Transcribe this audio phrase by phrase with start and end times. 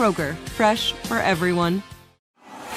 [0.00, 1.82] Kroger, fresh for everyone.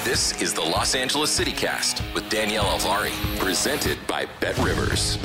[0.04, 5.17] This is the Los Angeles CityCast with Danielle Alvari, presented by Bet Rivers.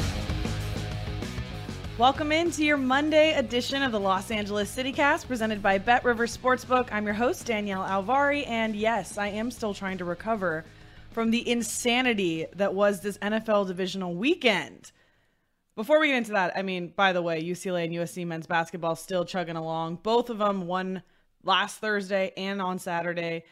[1.98, 6.89] Welcome into your Monday edition of the Los Angeles CityCast, presented by Bet Rivers Sportsbook.
[6.92, 10.65] I'm your host Danielle Alvari, and yes, I am still trying to recover
[11.11, 14.92] from the insanity that was this NFL divisional weekend.
[15.75, 18.94] Before we get into that, I mean, by the way, UCLA and USC men's basketball
[18.94, 19.97] still chugging along.
[20.05, 21.03] Both of them won
[21.44, 23.44] last Thursday and on Saturday.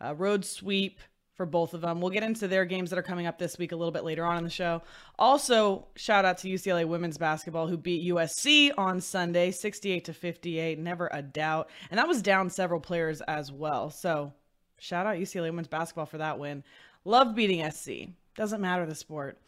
[0.00, 1.00] Uh, road sweep
[1.34, 2.00] for both of them.
[2.00, 4.24] We'll get into their games that are coming up this week a little bit later
[4.24, 4.82] on in the show.
[5.18, 10.78] Also, shout out to UCLA women's basketball who beat USC on Sunday 68 to 58,
[10.78, 11.70] never a doubt.
[11.90, 13.90] And that was down several players as well.
[13.90, 14.32] So,
[14.78, 16.62] shout out UCLA women's basketball for that win.
[17.04, 18.10] Love beating SC.
[18.36, 19.38] Doesn't matter the sport.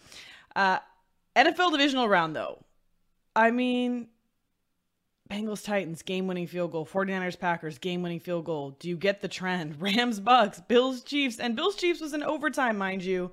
[0.56, 0.78] Uh,
[1.36, 2.62] NFL divisional round though.
[3.36, 4.08] I mean,
[5.30, 8.76] Bengals Titans game winning field goal, 49ers Packers game winning field goal.
[8.78, 9.76] Do you get the trend?
[9.80, 13.32] Rams Bucks, Bills Chiefs, and Bills Chiefs was in overtime, mind you,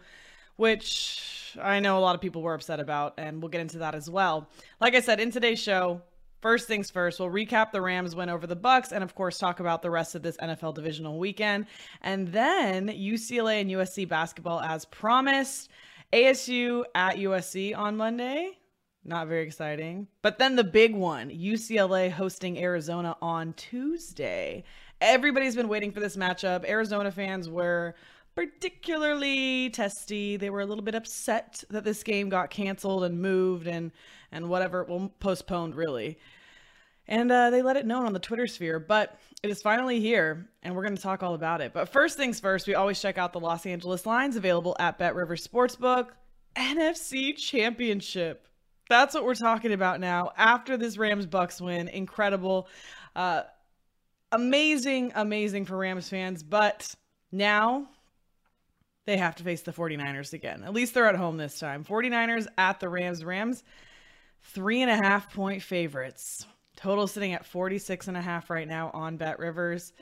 [0.56, 3.94] which I know a lot of people were upset about, and we'll get into that
[3.94, 4.48] as well.
[4.80, 6.02] Like I said, in today's show,
[6.40, 9.60] first things first, we'll recap the Rams win over the Bucks, and of course talk
[9.60, 11.66] about the rest of this NFL divisional weekend,
[12.02, 15.70] and then UCLA and USC basketball as promised.
[16.14, 18.58] ASU at USC on Monday.
[19.04, 20.08] Not very exciting.
[20.22, 24.64] But then the big one UCLA hosting Arizona on Tuesday.
[25.00, 26.68] Everybody's been waiting for this matchup.
[26.70, 27.96] Arizona fans were
[28.36, 30.38] particularly testy.
[30.38, 33.92] They were a little bit upset that this game got canceled and moved and
[34.32, 36.20] and whatever, well postponed really.
[37.08, 40.48] And uh, they let it known on the Twitter sphere, but it is finally here,
[40.64, 41.74] and we're going to talk all about it.
[41.74, 45.16] But first things first, we always check out the Los Angeles lines available at Bet
[45.16, 46.10] River Sportsbook.
[46.56, 48.48] NFC Championship.
[48.92, 50.34] That's what we're talking about now.
[50.36, 52.68] After this Rams Bucks win, incredible,
[53.16, 53.44] uh,
[54.34, 56.44] amazing, amazing for Rams fans.
[56.44, 56.94] But
[57.32, 57.88] now
[59.06, 60.66] they have to face the 49ers again.
[60.66, 61.86] At least they're at home this time.
[61.86, 63.24] 49ers at the Rams.
[63.24, 63.64] Rams,
[64.44, 66.46] three and a half point favorites.
[66.76, 69.94] Total sitting at 46 and a half right now on Bet Rivers.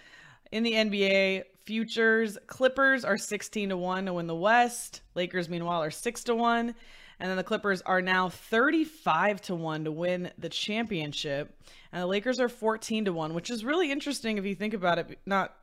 [0.52, 5.04] In the NBA futures, Clippers are 16 to 1 to win the West.
[5.14, 6.74] Lakers, meanwhile, are 6 to 1.
[7.19, 11.53] And then the Clippers are now 35 to 1 to win the championship.
[11.91, 15.00] And the Lakers are 14 to 1, which is really interesting if you think about
[15.00, 15.19] it.
[15.25, 15.56] Not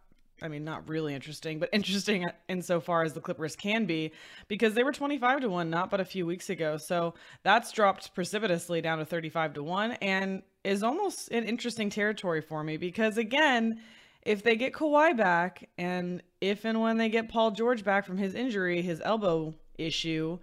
[0.43, 4.13] I mean, not really interesting, but interesting insofar as the Clippers can be,
[4.49, 6.77] because they were 25 to 1 not but a few weeks ago.
[6.77, 12.41] So that's dropped precipitously down to 35 to 1 and is almost an interesting territory
[12.41, 13.81] for me because, again,
[14.23, 18.19] if they get Kawhi back and if and when they get Paul George back from
[18.19, 20.39] his injury, his elbow issue,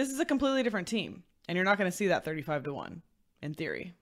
[0.00, 2.72] this is a completely different team, and you're not going to see that 35 to
[2.72, 3.02] 1
[3.42, 3.92] in theory.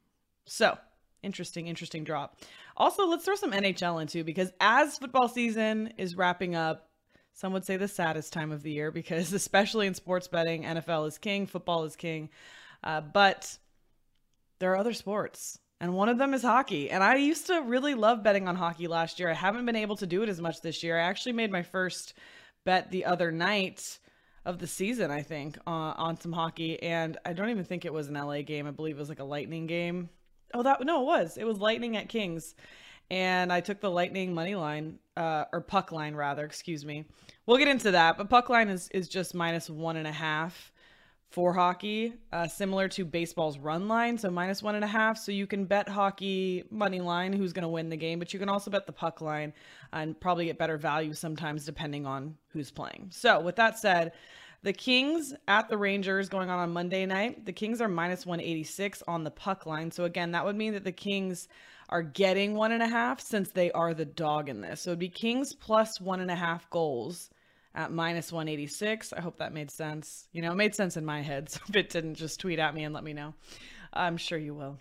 [0.46, 0.78] So,
[1.24, 2.38] interesting, interesting drop.
[2.76, 6.88] Also, let's throw some NHL into because as football season is wrapping up,
[7.32, 11.08] some would say the saddest time of the year because, especially in sports betting, NFL
[11.08, 12.30] is king, football is king.
[12.84, 13.58] Uh, but
[14.60, 16.92] there are other sports, and one of them is hockey.
[16.92, 19.30] And I used to really love betting on hockey last year.
[19.30, 20.96] I haven't been able to do it as much this year.
[20.96, 22.14] I actually made my first
[22.64, 23.98] bet the other night
[24.48, 26.82] of the season, I think, uh, on some hockey.
[26.82, 28.66] And I don't even think it was an LA game.
[28.66, 30.08] I believe it was like a Lightning game.
[30.54, 31.36] Oh, that no, it was.
[31.36, 32.54] It was Lightning at Kings,
[33.10, 36.46] and I took the Lightning money line, uh, or puck line rather.
[36.46, 37.04] Excuse me.
[37.44, 40.72] We'll get into that, but puck line is is just minus one and a half
[41.30, 45.18] for hockey, uh, similar to baseball's run line, so minus one and a half.
[45.18, 48.38] So you can bet hockey money line who's going to win the game, but you
[48.38, 49.52] can also bet the puck line
[49.92, 53.08] and probably get better value sometimes depending on who's playing.
[53.10, 54.12] So with that said,
[54.62, 57.44] the Kings at the Rangers going on on Monday night.
[57.44, 59.90] The Kings are minus 186 on the puck line.
[59.90, 61.46] So again, that would mean that the Kings
[61.90, 64.80] are getting one and a half since they are the dog in this.
[64.80, 67.30] So it'd be Kings plus one and a half goals
[67.78, 69.12] at minus 186.
[69.12, 70.26] I hope that made sense.
[70.32, 71.48] You know, it made sense in my head.
[71.58, 73.34] So if it didn't, just tweet at me and let me know.
[73.92, 74.78] I'm sure you will.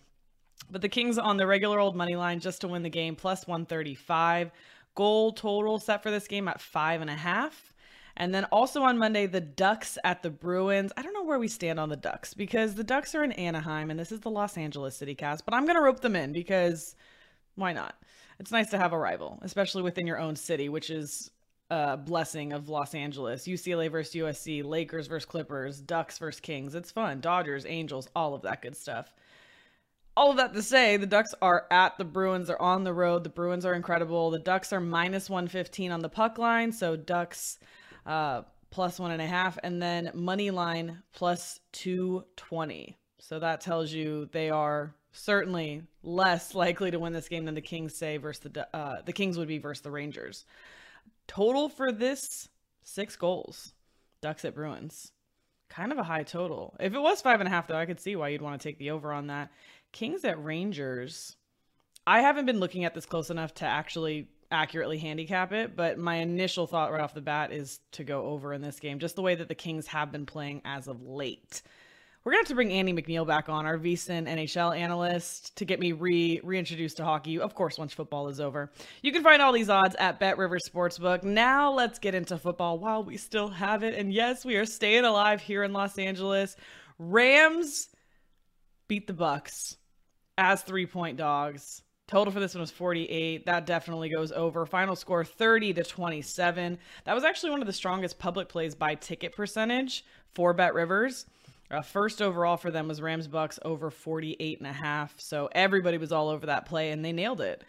[0.70, 3.48] But the Kings on the regular old money line just to win the game, plus
[3.48, 4.52] 135.
[4.96, 7.74] Goal total set for this game at five and a half.
[8.18, 10.92] And then also on Monday, the Ducks at the Bruins.
[10.98, 13.92] I don't know where we stand on the Ducks because the Ducks are in Anaheim
[13.92, 16.34] and this is the Los Angeles City cast, but I'm going to rope them in
[16.34, 16.96] because
[17.56, 17.96] why not?
[18.40, 21.30] It's nice to have a rival, especially within your own city, which is
[21.70, 23.48] a blessing of Los Angeles.
[23.48, 26.76] UCLA versus USC, Lakers versus Clippers, Ducks versus Kings.
[26.76, 27.20] It's fun.
[27.20, 29.12] Dodgers, Angels, all of that good stuff
[30.18, 32.48] all of that to say, the Ducks are at the Bruins.
[32.48, 33.24] They're on the road.
[33.24, 34.32] The Bruins are incredible.
[34.32, 36.72] The Ducks are minus 115 on the puck line.
[36.72, 37.60] So Ducks
[38.04, 38.42] uh,
[38.72, 39.60] plus one and a half.
[39.64, 42.98] And then money line plus 220.
[43.20, 47.62] So that tells you they are certainly less likely to win this game than the
[47.62, 50.46] Kings say versus the uh, the Kings would be versus the Rangers.
[51.28, 52.50] Total for this
[52.84, 53.74] six goals.
[54.22, 55.12] Ducks at Bruins.
[55.70, 56.76] Kind of a high total.
[56.80, 58.68] If it was five and a half, though, I could see why you'd want to
[58.68, 59.52] take the over on that.
[59.92, 61.36] Kings at Rangers.
[62.06, 66.16] I haven't been looking at this close enough to actually accurately handicap it, but my
[66.16, 69.22] initial thought right off the bat is to go over in this game, just the
[69.22, 71.62] way that the Kings have been playing as of late.
[72.28, 75.80] We're gonna have to bring Andy McNeil back on, our VSiN NHL analyst, to get
[75.80, 77.40] me re reintroduced to hockey.
[77.40, 78.70] Of course, once football is over.
[79.02, 81.24] You can find all these odds at Bet River Sportsbook.
[81.24, 83.96] Now let's get into football while we still have it.
[83.96, 86.58] And yes, we are staying alive here in Los Angeles.
[87.00, 87.88] Rams
[88.90, 89.78] beat the Bucks
[90.38, 91.82] as three point dogs.
[92.10, 93.46] Total for this one was 48.
[93.46, 94.66] That definitely goes over.
[94.66, 96.78] Final score 30 to 27.
[97.06, 100.04] That was actually one of the strongest public plays by ticket percentage
[100.34, 101.26] for Bet Rivers.
[101.70, 105.14] Uh, first overall for them was Rams Bucks over 48 and a half.
[105.18, 107.64] So everybody was all over that play and they nailed it.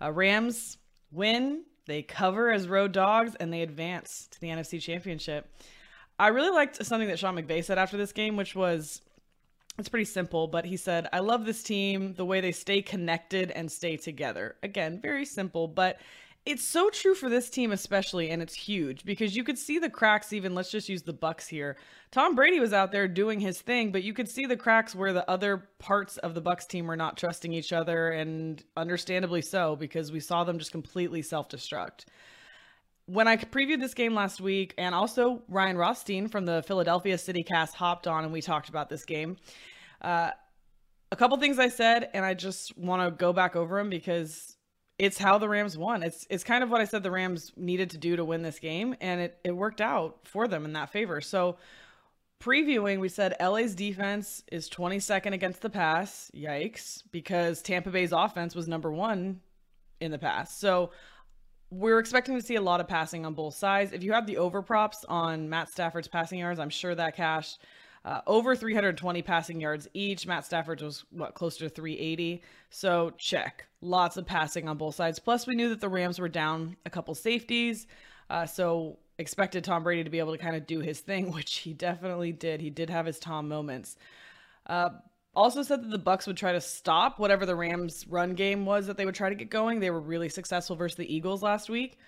[0.00, 0.78] Uh, Rams
[1.10, 5.52] win, they cover as road dogs, and they advance to the NFC Championship.
[6.18, 9.02] I really liked something that Sean McVay said after this game, which was
[9.78, 13.50] it's pretty simple, but he said, I love this team, the way they stay connected
[13.50, 14.56] and stay together.
[14.62, 15.98] Again, very simple, but
[16.46, 19.90] it's so true for this team especially and it's huge because you could see the
[19.90, 21.76] cracks even let's just use the bucks here
[22.10, 25.12] tom brady was out there doing his thing but you could see the cracks where
[25.12, 29.76] the other parts of the bucks team were not trusting each other and understandably so
[29.76, 32.04] because we saw them just completely self-destruct
[33.10, 37.42] when I previewed this game last week, and also Ryan Rothstein from the Philadelphia City
[37.42, 39.36] Cast hopped on and we talked about this game.
[40.00, 40.30] Uh,
[41.10, 44.56] a couple things I said, and I just want to go back over them because
[45.00, 46.02] it's how the Rams won.
[46.02, 48.58] It's it's kind of what I said the Rams needed to do to win this
[48.58, 51.22] game, and it it worked out for them in that favor.
[51.22, 51.56] So
[52.38, 56.30] previewing, we said LA's defense is 22nd against the pass.
[56.36, 59.40] Yikes, because Tampa Bay's offense was number one
[60.00, 60.54] in the pass.
[60.54, 60.90] So
[61.70, 63.92] we're expecting to see a lot of passing on both sides.
[63.92, 67.56] If you have the over props on Matt Stafford's passing yards, I'm sure that cash
[68.04, 70.26] uh, over 320 passing yards each.
[70.26, 72.42] Matt Stafford was what closer to 380.
[72.70, 73.66] So check.
[73.82, 75.18] Lots of passing on both sides.
[75.18, 77.86] Plus, we knew that the Rams were down a couple safeties.
[78.30, 81.58] Uh, so expected Tom Brady to be able to kind of do his thing, which
[81.58, 82.60] he definitely did.
[82.60, 83.96] He did have his Tom moments.
[84.66, 84.90] Uh,
[85.34, 88.86] also said that the Bucks would try to stop whatever the Rams run game was
[88.86, 89.78] that they would try to get going.
[89.78, 91.98] They were really successful versus the Eagles last week.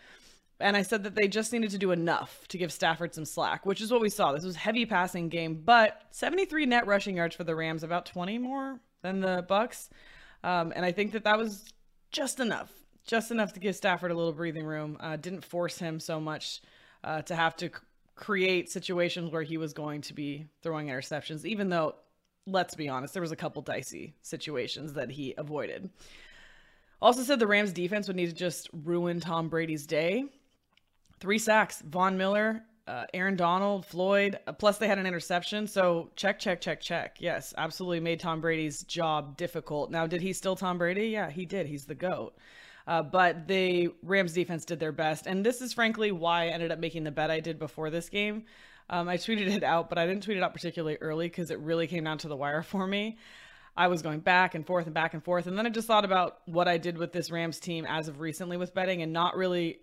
[0.62, 3.67] And I said that they just needed to do enough to give Stafford some slack,
[3.67, 4.32] which is what we saw.
[4.32, 8.39] This was heavy passing game, but 73 net rushing yards for the Rams, about 20
[8.39, 9.91] more than the Bucks.
[10.44, 11.72] Um, and I think that that was
[12.13, 12.70] just enough,
[13.05, 14.96] just enough to give Stafford a little breathing room.
[15.01, 16.63] Uh, didn't force him so much
[17.03, 17.75] uh, to have to c-
[18.15, 21.96] create situations where he was going to be throwing interceptions, even though
[22.46, 25.91] let's be honest, there was a couple dicey situations that he avoided.
[27.01, 30.25] Also said the Rams defense would need to just ruin Tom Brady's day.
[31.22, 35.69] Three sacks, Von Miller, uh, Aaron Donald, Floyd, uh, plus they had an interception.
[35.69, 37.19] So check, check, check, check.
[37.20, 39.93] Yes, absolutely made Tom Brady's job difficult.
[39.93, 41.10] Now, did he still Tom Brady?
[41.10, 41.69] Yeah, he did.
[41.69, 42.34] He's the GOAT.
[42.88, 45.29] Uh, but the Rams defense did their best.
[45.29, 48.08] And this is frankly why I ended up making the bet I did before this
[48.08, 48.46] game.
[48.91, 51.60] Um, I tweeted it out, but I didn't tweet it out particularly early because it
[51.60, 53.17] really came down to the wire for me.
[53.76, 55.46] I was going back and forth and back and forth.
[55.46, 58.19] And then I just thought about what I did with this Rams team as of
[58.19, 59.79] recently with betting and not really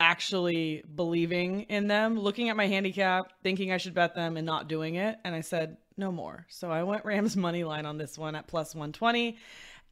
[0.00, 4.68] actually believing in them, looking at my handicap, thinking I should bet them and not
[4.68, 5.16] doing it.
[5.24, 6.46] And I said, no more.
[6.48, 9.38] So I went Rams money line on this one at plus 120.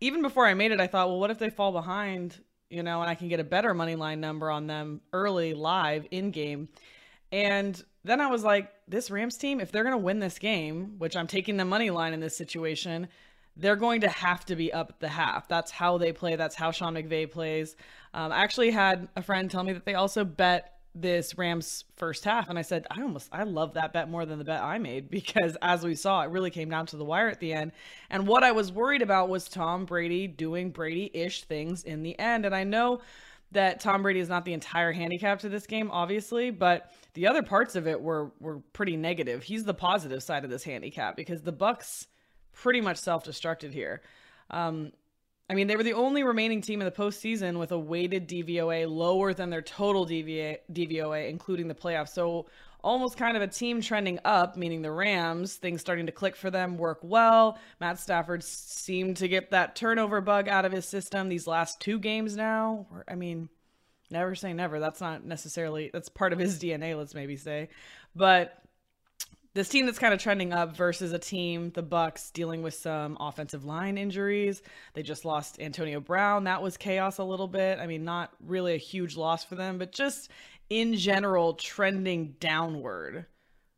[0.00, 2.38] Even before I made it, I thought, well, what if they fall behind,
[2.71, 6.06] you know, and I can get a better money line number on them early, live,
[6.11, 6.68] in game.
[7.30, 10.99] And then I was like, this Rams team, if they're going to win this game,
[10.99, 13.09] which I'm taking the money line in this situation,
[13.56, 15.49] they're going to have to be up the half.
[15.49, 16.37] That's how they play.
[16.37, 17.76] That's how Sean McVay plays.
[18.14, 22.25] Um, I actually had a friend tell me that they also bet this Rams first
[22.25, 22.49] half.
[22.49, 25.11] And I said, I almost, I love that bet more than the bet I made
[25.11, 27.73] because as we saw, it really came down to the wire at the end.
[28.11, 32.18] And what I was worried about was Tom Brady doing Brady ish things in the
[32.18, 32.44] end.
[32.44, 33.00] And I know
[33.52, 37.42] that Tom Brady is not the entire handicap to this game, obviously, but the other
[37.42, 39.42] parts of it were were pretty negative.
[39.42, 42.06] He's the positive side of this handicap because the Bucs
[42.52, 44.02] pretty much self-destructed here.
[44.50, 44.92] Um,
[45.50, 48.88] I mean, they were the only remaining team in the postseason with a weighted DVOA
[48.88, 52.11] lower than their total DVA, DVOA, including the playoffs.
[52.11, 52.47] So
[52.82, 56.50] almost kind of a team trending up, meaning the Rams, things starting to click for
[56.50, 57.59] them, work well.
[57.80, 61.99] Matt Stafford seemed to get that turnover bug out of his system these last two
[61.99, 62.87] games now.
[63.06, 63.49] I mean,
[64.11, 64.80] never say never.
[64.80, 67.68] That's not necessarily, that's part of his DNA, let's maybe say.
[68.14, 68.62] But
[69.54, 73.16] this team that's kind of trending up versus a team, the Bucks, dealing with some
[73.21, 74.62] offensive line injuries.
[74.94, 76.44] They just lost Antonio Brown.
[76.44, 77.78] That was chaos a little bit.
[77.78, 80.30] I mean, not really a huge loss for them, but just
[80.71, 83.26] in general trending downward,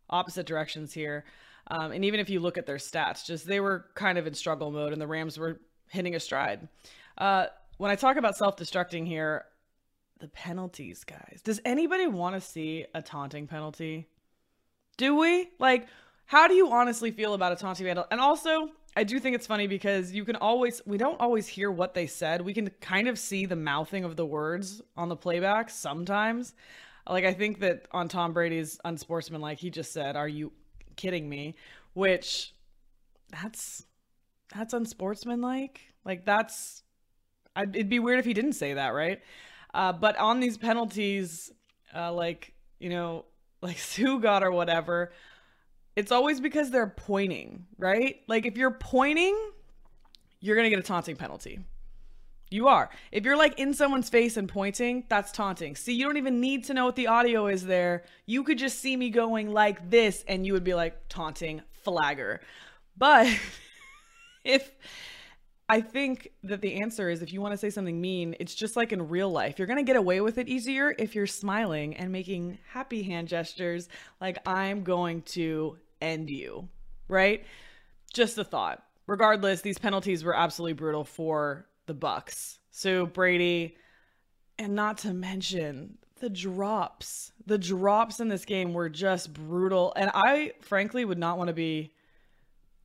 [0.09, 1.25] opposite directions here.
[1.67, 4.35] Um, and even if you look at their stats, just they were kind of in
[4.35, 6.69] struggle mode, and the Rams were hitting a stride.
[7.19, 7.47] Uh,
[7.79, 9.47] when I talk about self-destructing here,
[10.21, 11.41] the penalties, guys.
[11.43, 14.07] Does anybody want to see a taunting penalty?
[14.97, 15.51] Do we?
[15.59, 15.89] Like,
[16.27, 18.07] how do you honestly feel about a taunting vandal?
[18.11, 21.71] And also, I do think it's funny because you can always, we don't always hear
[21.71, 22.41] what they said.
[22.41, 26.55] We can kind of see the mouthing of the words on the playback sometimes.
[27.09, 30.53] Like, I think that on Tom Brady's unsportsmanlike, he just said, Are you
[30.97, 31.57] kidding me?
[31.93, 32.55] Which,
[33.31, 33.85] that's,
[34.55, 35.81] that's unsportsmanlike.
[36.05, 36.83] Like, that's,
[37.57, 39.21] I'd, it'd be weird if he didn't say that, right?
[39.75, 41.51] Uh, but on these penalties,
[41.95, 43.25] uh, like, you know,
[43.65, 45.11] like Sue got or whatever,
[45.97, 48.21] it's always because they're pointing, right?
[48.29, 49.37] Like if you're pointing,
[50.41, 51.59] you're going to get a taunting penalty.
[52.51, 52.91] You are.
[53.11, 55.75] If you're like in someone's face and pointing, that's taunting.
[55.75, 58.05] See, you don't even need to know what the audio is there.
[58.27, 62.41] You could just see me going like this and you would be like taunting flagger.
[62.97, 63.27] But
[64.45, 64.71] if
[65.69, 68.77] I think that the answer is if you want to say something mean, it's just
[68.77, 69.59] like in real life.
[69.59, 73.29] You're going to get away with it easier if you're smiling and making happy hand
[73.29, 73.89] gestures
[74.21, 76.69] like I'm going to end you,
[77.09, 77.45] right?
[78.13, 78.83] Just a thought.
[79.07, 82.59] Regardless, these penalties were absolutely brutal for the Bucks.
[82.71, 83.77] So Brady
[84.59, 87.33] and not to mention the drops.
[87.47, 91.55] The drops in this game were just brutal and I frankly would not want to
[91.55, 91.94] be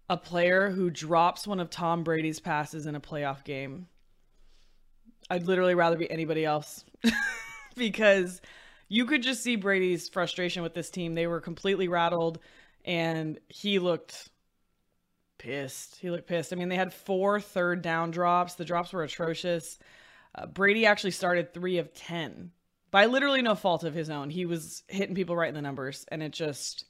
[0.09, 3.87] a player who drops one of Tom Brady's passes in a playoff game.
[5.29, 6.83] I'd literally rather be anybody else
[7.75, 8.41] because
[8.87, 11.13] you could just see Brady's frustration with this team.
[11.13, 12.39] They were completely rattled
[12.83, 14.29] and he looked
[15.37, 15.97] pissed.
[15.97, 16.51] He looked pissed.
[16.51, 18.55] I mean, they had four third down drops.
[18.55, 19.77] The drops were atrocious.
[20.33, 22.51] Uh, Brady actually started three of 10
[22.89, 24.31] by literally no fault of his own.
[24.31, 26.85] He was hitting people right in the numbers and it just,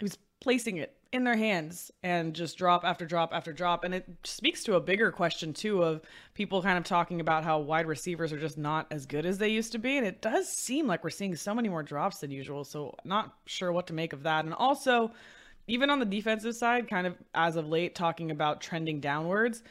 [0.00, 3.82] he was placing it in their hands and just drop after drop after drop.
[3.82, 6.02] And it speaks to a bigger question, too, of
[6.34, 9.48] people kind of talking about how wide receivers are just not as good as they
[9.48, 9.96] used to be.
[9.96, 12.62] And it does seem like we're seeing so many more drops than usual.
[12.62, 14.44] So, not sure what to make of that.
[14.44, 15.12] And also,
[15.66, 19.62] even on the defensive side, kind of as of late, talking about trending downwards,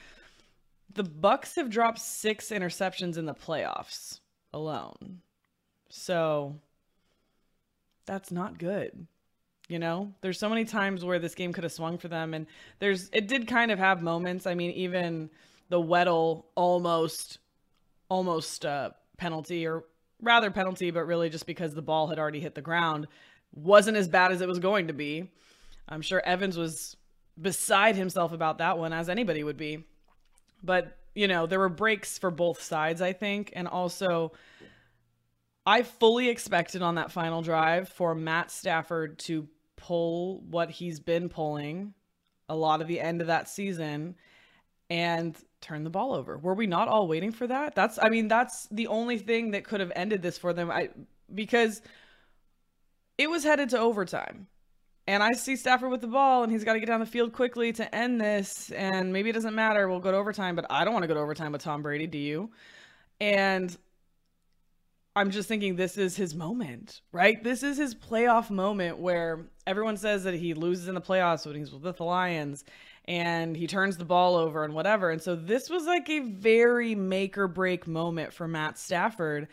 [0.92, 5.22] the Bucks have dropped six interceptions in the playoffs alone.
[5.90, 6.56] So,
[8.08, 9.06] that's not good.
[9.70, 12.48] You know, there's so many times where this game could have swung for them, and
[12.80, 14.46] there's it did kind of have moments.
[14.46, 15.30] I mean, even
[15.70, 17.40] the Weddle almost,
[18.10, 19.86] almost uh, penalty, or
[20.22, 23.08] rather penalty, but really just because the ball had already hit the ground,
[23.54, 25.30] wasn't as bad as it was going to be.
[25.88, 26.98] I'm sure Evans was
[27.42, 29.86] beside himself about that one, as anybody would be.
[30.62, 34.34] But you know, there were breaks for both sides, I think, and also.
[35.66, 41.30] I fully expected on that final drive for Matt Stafford to pull what he's been
[41.30, 41.94] pulling
[42.50, 44.16] a lot of the end of that season
[44.90, 46.38] and turn the ball over.
[46.38, 47.76] Were we not all waiting for that?
[47.76, 50.70] That's I mean that's the only thing that could have ended this for them.
[50.70, 50.90] I
[51.34, 51.82] because
[53.18, 54.48] it was headed to overtime.
[55.06, 57.34] And I see Stafford with the ball and he's got to get down the field
[57.34, 59.90] quickly to end this and maybe it doesn't matter.
[59.90, 62.08] We'll go to overtime, but I don't want to go to overtime with Tom Brady,
[62.08, 62.52] do you?
[63.20, 63.76] And
[65.16, 67.44] I'm just thinking this is his moment, right?
[67.44, 71.56] This is his playoff moment where everyone says that he loses in the playoffs when
[71.56, 72.64] he's with the Lions
[73.06, 75.12] and he turns the ball over and whatever.
[75.12, 79.50] And so this was like a very make or break moment for Matt Stafford.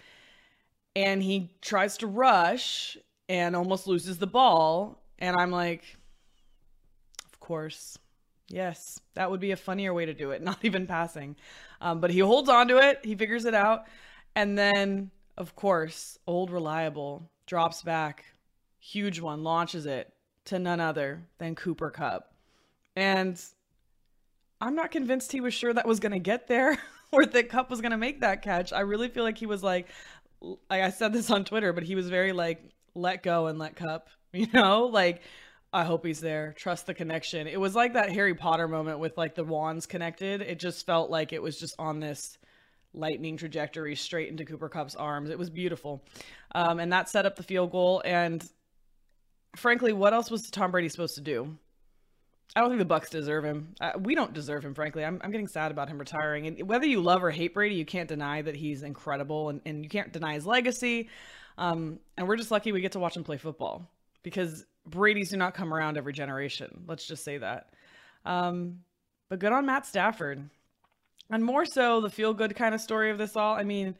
[0.96, 2.96] And he tries to rush
[3.28, 5.02] and almost loses the ball.
[5.18, 5.84] And I'm like,
[7.32, 7.98] of course,
[8.50, 11.36] Yes, that would be a funnier way to do it, not even passing.
[11.80, 13.84] Um, but he holds on to it, he figures it out.
[14.34, 15.10] And then,
[15.40, 18.26] of course, old reliable drops back,
[18.78, 20.12] huge one, launches it
[20.44, 22.34] to none other than Cooper Kupp.
[22.94, 23.42] And
[24.60, 26.78] I'm not convinced he was sure that was going to get there
[27.12, 28.72] or that Kupp was going to make that catch.
[28.72, 29.88] I really feel like he was like,
[30.42, 32.62] like I said this on Twitter, but he was very like,
[32.94, 35.22] let go and let Kupp, you know, like
[35.72, 36.52] I hope he's there.
[36.58, 37.46] Trust the connection.
[37.46, 40.42] It was like that Harry Potter moment with like the wands connected.
[40.42, 42.36] It just felt like it was just on this
[42.92, 45.30] lightning trajectory straight into Cooper Kupp's arms.
[45.30, 46.04] It was beautiful.
[46.54, 48.02] Um, and that set up the field goal.
[48.04, 48.44] And
[49.56, 51.56] frankly, what else was Tom Brady supposed to do?
[52.54, 53.74] I don't think the Bucks deserve him.
[53.80, 55.04] Uh, we don't deserve him, frankly.
[55.04, 56.48] I'm, I'm getting sad about him retiring.
[56.48, 59.84] And whether you love or hate Brady, you can't deny that he's incredible and, and
[59.84, 61.08] you can't deny his legacy.
[61.58, 63.88] Um, and we're just lucky we get to watch him play football
[64.24, 66.84] because Brady's do not come around every generation.
[66.88, 67.70] Let's just say that.
[68.24, 68.80] Um,
[69.28, 70.50] but good on Matt Stafford.
[71.30, 73.54] And more so, the feel good kind of story of this all.
[73.54, 73.94] I mean,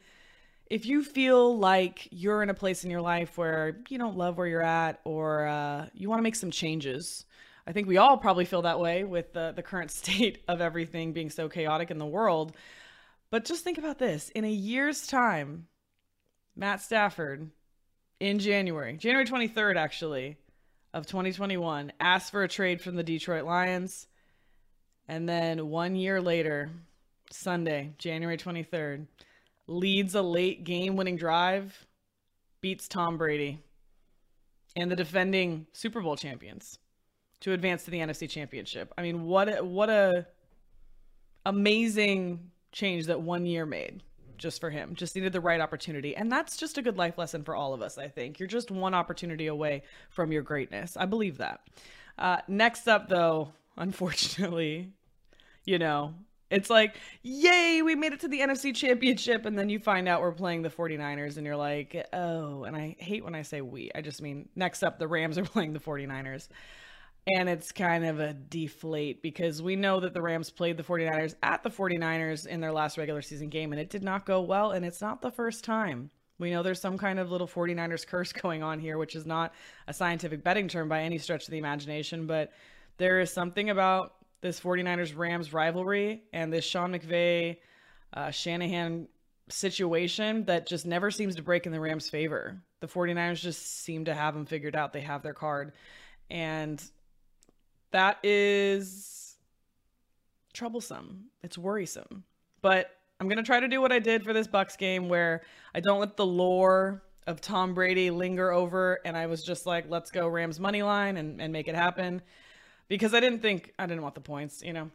[0.69, 4.37] if you feel like you're in a place in your life where you don't love
[4.37, 7.25] where you're at or uh, you want to make some changes,
[7.65, 11.13] I think we all probably feel that way with the, the current state of everything
[11.13, 12.55] being so chaotic in the world.
[13.29, 15.67] But just think about this in a year's time,
[16.55, 17.49] Matt Stafford
[18.19, 20.37] in January, January 23rd, actually,
[20.93, 24.07] of 2021, asked for a trade from the Detroit Lions.
[25.07, 26.69] And then one year later,
[27.33, 29.07] Sunday, January 23rd,
[29.67, 31.85] leads a late game winning drive,
[32.61, 33.63] beats Tom Brady
[34.75, 36.79] and the defending Super Bowl champions
[37.41, 38.93] to advance to the NFC Championship.
[38.97, 40.27] I mean, what a, what a
[41.45, 44.01] amazing change that one year made
[44.37, 44.95] just for him.
[44.95, 46.15] Just needed the right opportunity.
[46.15, 48.39] And that's just a good life lesson for all of us, I think.
[48.39, 50.97] You're just one opportunity away from your greatness.
[50.97, 51.61] I believe that.
[52.17, 54.91] Uh, next up, though, unfortunately,
[55.65, 56.15] you know,
[56.51, 59.45] it's like, yay, we made it to the NFC Championship.
[59.45, 62.95] And then you find out we're playing the 49ers, and you're like, oh, and I
[62.99, 63.89] hate when I say we.
[63.95, 66.49] I just mean next up, the Rams are playing the 49ers
[67.27, 71.35] and it's kind of a deflate because we know that the Rams played the 49ers
[71.43, 74.71] at the 49ers in their last regular season game and it did not go well
[74.71, 76.09] and it's not the first time.
[76.39, 79.53] We know there's some kind of little 49ers curse going on here, which is not
[79.87, 82.51] a scientific betting term by any stretch of the imagination, but
[82.97, 87.57] there is something about this 49ers Rams rivalry and this Sean McVay
[88.13, 89.07] uh, Shanahan
[89.49, 92.61] situation that just never seems to break in the Rams' favor.
[92.79, 94.93] The 49ers just seem to have them figured out.
[94.93, 95.73] They have their card.
[96.29, 96.81] And
[97.91, 99.35] that is
[100.53, 101.25] troublesome.
[101.43, 102.23] It's worrisome.
[102.61, 105.41] But I'm going to try to do what I did for this Bucks game where
[105.75, 109.85] I don't let the lore of Tom Brady linger over and I was just like,
[109.89, 112.21] let's go Rams money line and, and make it happen.
[112.87, 114.89] Because I didn't think I didn't want the points, you know.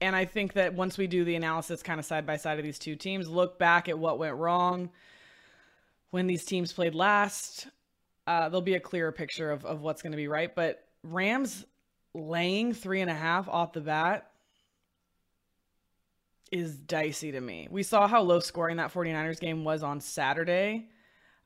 [0.00, 2.64] And I think that once we do the analysis kind of side by side of
[2.64, 4.90] these two teams, look back at what went wrong
[6.10, 7.68] when these teams played last,
[8.26, 10.54] uh, there'll be a clearer picture of, of what's going to be right.
[10.54, 11.64] But Rams
[12.14, 14.30] laying three and a half off the bat
[16.50, 17.68] is dicey to me.
[17.70, 20.88] We saw how low scoring that 49ers game was on Saturday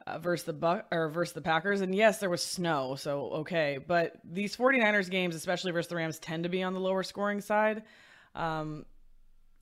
[0.06, 3.78] uh, versus the Buck or versus the Packers and yes, there was snow, so okay,
[3.86, 7.40] but these 49ers games, especially versus the Rams tend to be on the lower scoring
[7.40, 7.82] side.
[8.34, 8.86] Um,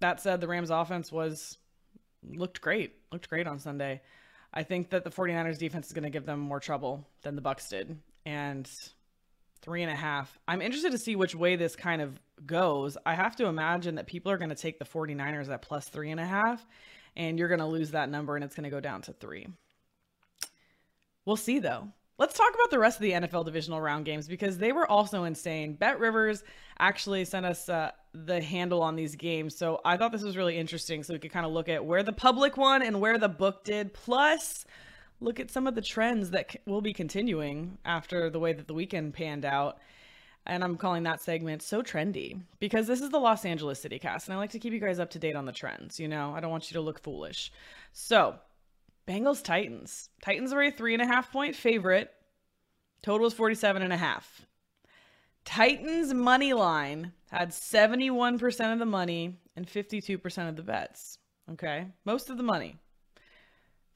[0.01, 1.59] that said, the Rams offense was
[2.23, 2.95] looked great.
[3.13, 4.01] Looked great on Sunday.
[4.53, 7.43] I think that the 49ers defense is going to give them more trouble than the
[7.43, 7.99] Bucks did.
[8.27, 8.69] And
[9.63, 10.39] Three and a half.
[10.49, 12.97] I'm interested to see which way this kind of goes.
[13.05, 16.11] I have to imagine that people are going to take the 49ers at plus three
[16.11, 16.67] and a half,
[17.15, 19.49] and you're going to lose that number and it's going to go down to three.
[21.31, 21.87] We'll see though.
[22.19, 25.23] Let's talk about the rest of the NFL divisional round games because they were also
[25.23, 25.75] insane.
[25.75, 26.43] Bet Rivers
[26.81, 29.57] actually sent us uh, the handle on these games.
[29.57, 31.05] So I thought this was really interesting.
[31.05, 33.63] So we could kind of look at where the public won and where the book
[33.63, 33.93] did.
[33.93, 34.65] Plus,
[35.21, 38.75] look at some of the trends that will be continuing after the way that the
[38.75, 39.79] weekend panned out.
[40.47, 44.27] And I'm calling that segment so trendy because this is the Los Angeles City Cast,
[44.27, 46.01] and I like to keep you guys up to date on the trends.
[46.01, 47.53] You know, I don't want you to look foolish.
[47.93, 48.35] So,
[49.11, 50.09] Bengals Titans.
[50.23, 52.13] Titans were a three and a half point favorite.
[53.03, 54.47] Total was 47 and a half.
[55.45, 61.19] Titans money line had 71% of the money and 52% of the bets.
[61.51, 61.87] Okay.
[62.05, 62.77] Most of the money.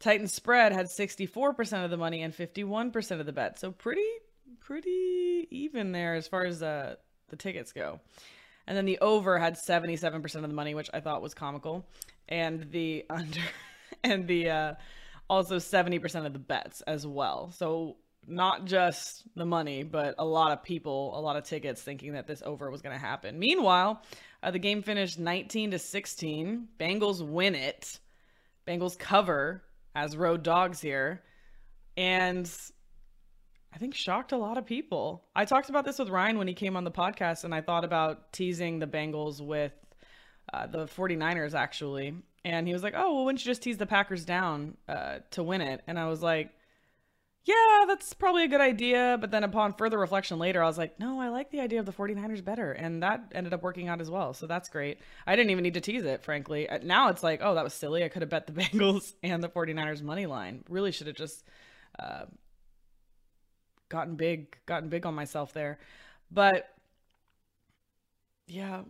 [0.01, 3.61] Titans spread had 64% of the money and 51% of the bet.
[3.61, 4.03] So pretty
[4.59, 6.97] pretty even there as far as uh,
[7.29, 8.01] the tickets go.
[8.67, 11.87] And then the over had 77% of the money, which I thought was comical.
[12.29, 13.41] And the under
[14.03, 14.75] and the uh,
[15.29, 17.51] also 70% of the bets as well.
[17.51, 22.13] So not just the money, but a lot of people, a lot of tickets thinking
[22.13, 23.39] that this over was going to happen.
[23.39, 24.03] Meanwhile,
[24.43, 26.69] uh, the game finished 19 to 16.
[26.79, 27.99] Bengals win it.
[28.67, 29.63] Bengals cover
[29.95, 31.23] as road dogs here.
[31.97, 32.51] And
[33.75, 35.25] I think shocked a lot of people.
[35.35, 37.85] I talked about this with Ryan when he came on the podcast, and I thought
[37.85, 39.73] about teasing the Bengals with
[40.53, 42.15] uh, the 49ers actually.
[42.45, 45.43] And he was like, oh, well, wouldn't you just tease the Packers down uh, to
[45.43, 45.83] win it?
[45.87, 46.51] And I was like,
[47.45, 49.19] yeah, that's probably a good idea.
[49.21, 51.87] But then upon further reflection later, I was like, no, I like the idea of
[51.87, 52.73] the 49ers better.
[52.73, 54.33] And that ended up working out as well.
[54.33, 54.99] So that's great.
[55.27, 56.69] I didn't even need to tease it, frankly.
[56.69, 58.03] Uh, now it's like, oh, that was silly.
[58.03, 60.65] I could have bet the Bengals and the 49ers money line.
[60.69, 61.45] Really should have just
[61.99, 62.25] uh,
[63.91, 65.79] gotten big, gotten big on myself there.
[66.31, 66.69] But
[68.47, 68.83] yeah,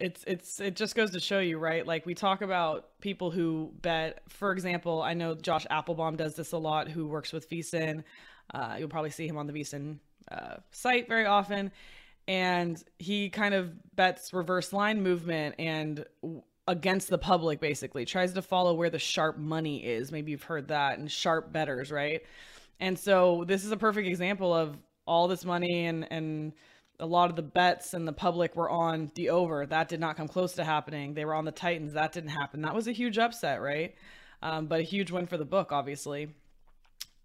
[0.00, 1.86] it's it's it just goes to show you right?
[1.86, 6.52] Like we talk about people who bet for example i know Josh Appelbaum does this
[6.52, 8.04] a lot who works with VSiN.
[8.54, 9.98] Uh, you'll probably see him on the VSiN
[10.30, 11.70] uh, site very often.
[12.26, 16.04] And he kind of bets reverse line movement and
[16.66, 18.04] against the public basically.
[18.04, 20.12] Tries to follow where the sharp money is.
[20.12, 22.22] Maybe you've heard that and sharp betters right?
[22.80, 26.52] And so this is a perfect example of all this money and and
[27.00, 29.64] a lot of the bets and the public were on the over.
[29.66, 31.14] That did not come close to happening.
[31.14, 31.92] They were on the Titans.
[31.92, 32.62] That didn't happen.
[32.62, 33.94] That was a huge upset, right?
[34.42, 36.28] Um, but a huge win for the book, obviously.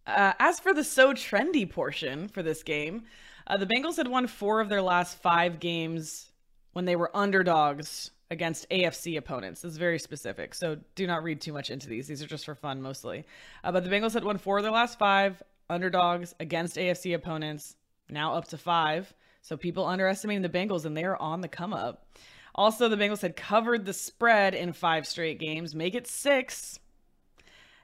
[0.06, 3.04] Uh, as for the so trendy portion for this game,
[3.48, 6.32] uh, the Bengals had won four of their last five games
[6.74, 9.62] when they were underdogs against AFC opponents.
[9.62, 12.08] This is very specific, so do not read too much into these.
[12.08, 13.26] These are just for fun mostly.
[13.64, 17.76] Uh, but the Bengals had won four of their last five underdogs against AFC opponents,
[18.10, 19.14] now up to five.
[19.44, 22.08] So people underestimating the Bengals, and they're on the come up.
[22.56, 26.80] Also, the Bengals had covered the spread in five straight games, make it six.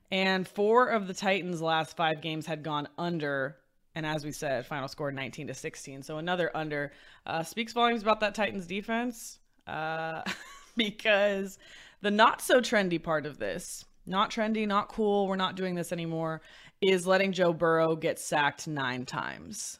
[0.09, 3.57] And four of the Titans' last five games had gone under.
[3.93, 6.01] And as we said, final score 19 to 16.
[6.01, 6.93] So another under.
[7.25, 10.21] Uh, speaks volumes about that Titans defense uh,
[10.77, 11.59] because
[12.01, 15.91] the not so trendy part of this, not trendy, not cool, we're not doing this
[15.91, 16.41] anymore,
[16.81, 19.79] is letting Joe Burrow get sacked nine times.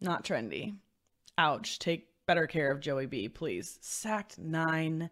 [0.00, 0.76] Not trendy.
[1.40, 1.78] Ouch.
[1.78, 3.78] Take better care of Joey B, please.
[3.80, 5.08] Sacked nine.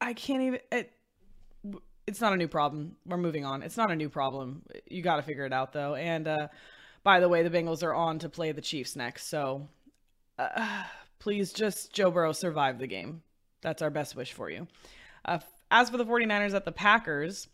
[0.00, 0.60] I can't even.
[0.72, 0.90] It,
[2.06, 2.96] it's not a new problem.
[3.04, 3.62] We're moving on.
[3.62, 4.62] It's not a new problem.
[4.88, 5.96] You got to figure it out, though.
[5.96, 6.48] And uh,
[7.02, 9.28] by the way, the Bengals are on to play the Chiefs next.
[9.28, 9.68] So
[10.38, 10.84] uh,
[11.18, 13.20] please just, Joe Burrow, survive the game.
[13.60, 14.66] That's our best wish for you.
[15.26, 17.48] Uh, as for the 49ers at the Packers,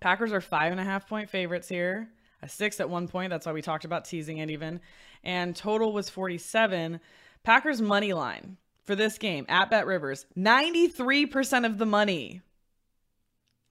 [0.00, 2.08] Packers are five and a half point favorites here
[2.46, 3.30] a six at one point.
[3.30, 4.80] That's why we talked about teasing it even.
[5.22, 7.00] And total was 47.
[7.42, 12.40] Packers money line for this game at Bet Rivers, 93% of the money.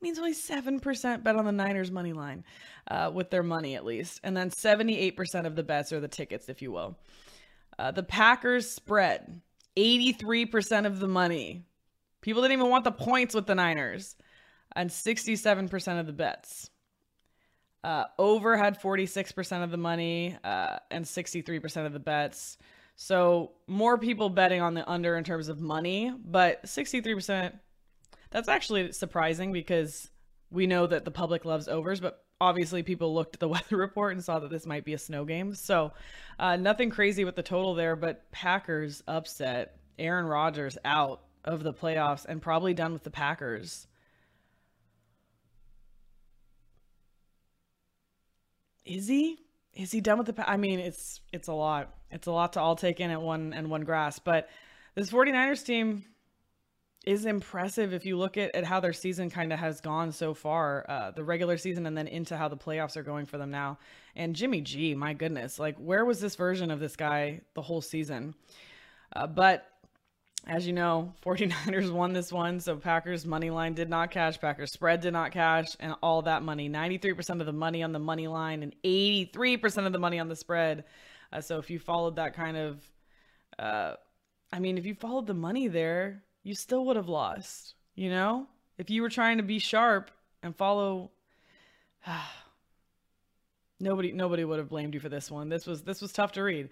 [0.01, 2.43] Means only 7% bet on the Niners money line
[2.91, 4.19] uh, with their money at least.
[4.23, 6.97] And then 78% of the bets are the tickets, if you will.
[7.79, 9.41] Uh, the Packers spread,
[9.77, 11.63] 83% of the money.
[12.21, 14.15] People didn't even want the points with the Niners.
[14.75, 16.69] And 67% of the bets.
[17.85, 22.57] Uh, over had 46% of the money uh, and 63% of the bets.
[22.95, 27.53] So more people betting on the under in terms of money, but 63%,
[28.31, 30.09] that's actually surprising because
[30.49, 34.13] we know that the public loves overs, but obviously people looked at the weather report
[34.13, 35.53] and saw that this might be a snow game.
[35.53, 35.91] So
[36.39, 39.77] uh, nothing crazy with the total there, but Packers upset.
[39.99, 43.85] Aaron Rodgers out of the playoffs and probably done with the Packers.
[48.85, 49.39] Is he?
[49.73, 50.49] Is he done with the?
[50.49, 51.93] I mean, it's it's a lot.
[52.11, 54.23] It's a lot to all take in at one and one grasp.
[54.23, 54.49] But
[54.93, 56.05] this 49ers team
[57.05, 60.33] is impressive if you look at, at how their season kind of has gone so
[60.33, 63.51] far, uh, the regular season, and then into how the playoffs are going for them
[63.51, 63.77] now.
[64.15, 67.81] And Jimmy G, my goodness, like where was this version of this guy the whole
[67.81, 68.33] season?
[69.15, 69.67] Uh, but
[70.47, 74.71] as you know, 49ers won this one, so Packers money line did not cash, Packers
[74.71, 78.27] spread did not cash, and all that money 93% of the money on the money
[78.27, 80.85] line and 83% of the money on the spread.
[81.33, 82.81] Uh, so if you followed that kind of,
[83.57, 83.95] uh,
[84.53, 88.47] I mean, if you followed the money there, you still would have lost, you know?
[88.77, 90.11] If you were trying to be sharp
[90.43, 91.11] and follow.
[93.79, 95.49] nobody nobody would have blamed you for this one.
[95.49, 96.69] This was this was tough to read.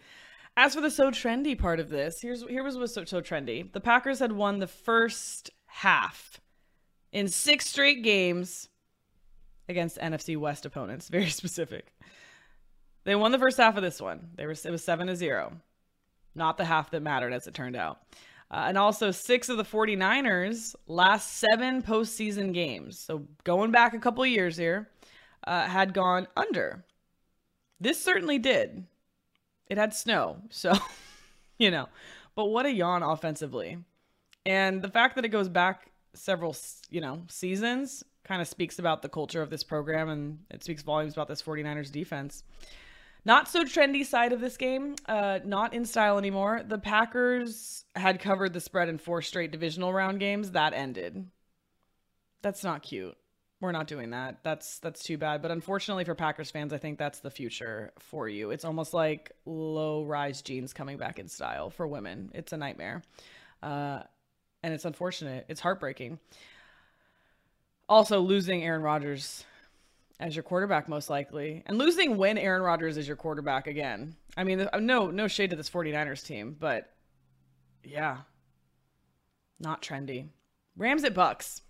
[0.55, 3.71] As for the so trendy part of this, here's here was what's so, so trendy.
[3.71, 6.39] The Packers had won the first half
[7.11, 8.69] in six straight games
[9.67, 11.09] against NFC West opponents.
[11.09, 11.93] Very specific.
[13.03, 14.29] They won the first half of this one.
[14.35, 15.53] They were it was seven to zero.
[16.35, 17.99] Not the half that mattered, as it turned out.
[18.49, 22.99] Uh, and also six of the 49ers last seven postseason games.
[22.99, 24.89] So going back a couple years here,
[25.45, 26.85] uh, had gone under.
[27.79, 28.85] This certainly did.
[29.73, 30.77] It had snow, so,
[31.57, 31.89] you know,
[32.35, 33.79] but what a yawn offensively.
[34.45, 36.55] And the fact that it goes back several,
[36.91, 40.83] you know, seasons kind of speaks about the culture of this program and it speaks
[40.83, 42.43] volumes about this 49ers defense.
[43.25, 46.61] Not so trendy side of this game, uh, not in style anymore.
[46.63, 50.51] The Packers had covered the spread in four straight divisional round games.
[50.51, 51.31] That ended.
[52.43, 53.17] That's not cute.
[53.63, 54.39] We're not doing that.
[54.43, 55.41] That's that's too bad.
[55.41, 58.51] But unfortunately for Packers fans, I think that's the future for you.
[58.51, 62.29] It's almost like low rise jeans coming back in style for women.
[62.33, 63.03] It's a nightmare,
[63.61, 64.01] uh,
[64.63, 65.45] and it's unfortunate.
[65.47, 66.19] It's heartbreaking.
[67.87, 69.45] Also, losing Aaron Rodgers
[70.19, 74.17] as your quarterback most likely and losing when Aaron Rodgers is your quarterback again.
[74.35, 76.91] I mean, uh, no no shade to this 49ers team, but
[77.81, 78.17] yeah.
[79.57, 80.27] Not trendy.
[80.75, 81.61] Rams at Bucks.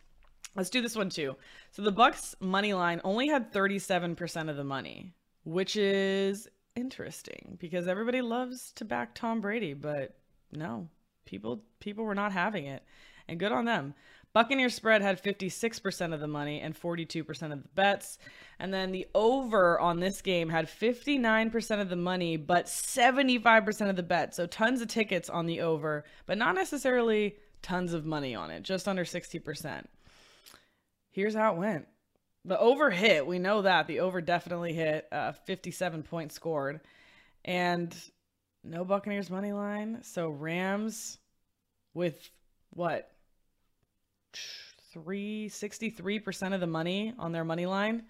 [0.56, 1.36] Let's do this one too.
[1.72, 5.14] So the Bucks money line only had 37% of the money,
[5.44, 10.16] which is interesting because everybody loves to back Tom Brady, but
[10.52, 10.90] no.
[11.26, 12.84] People people were not having it.
[13.28, 13.94] And good on them.
[14.34, 18.18] Buccaneers spread had 56% of the money and 42% of the bets.
[18.60, 23.96] And then the over on this game had 59% of the money, but 75% of
[23.96, 24.34] the bet.
[24.34, 28.64] So tons of tickets on the over, but not necessarily tons of money on it,
[28.64, 29.86] just under 60%.
[31.14, 31.88] Here's how it went.
[32.46, 33.26] The over hit.
[33.26, 33.88] We know that.
[33.88, 35.08] The over definitely hit.
[35.12, 36.82] Uh, 57 points scored.
[37.46, 37.96] And
[38.64, 40.00] no Buccaneers money line.
[40.04, 41.18] So Rams
[41.94, 42.30] with
[42.72, 43.10] what?
[44.94, 48.04] three sixty-three percent of the money on their money line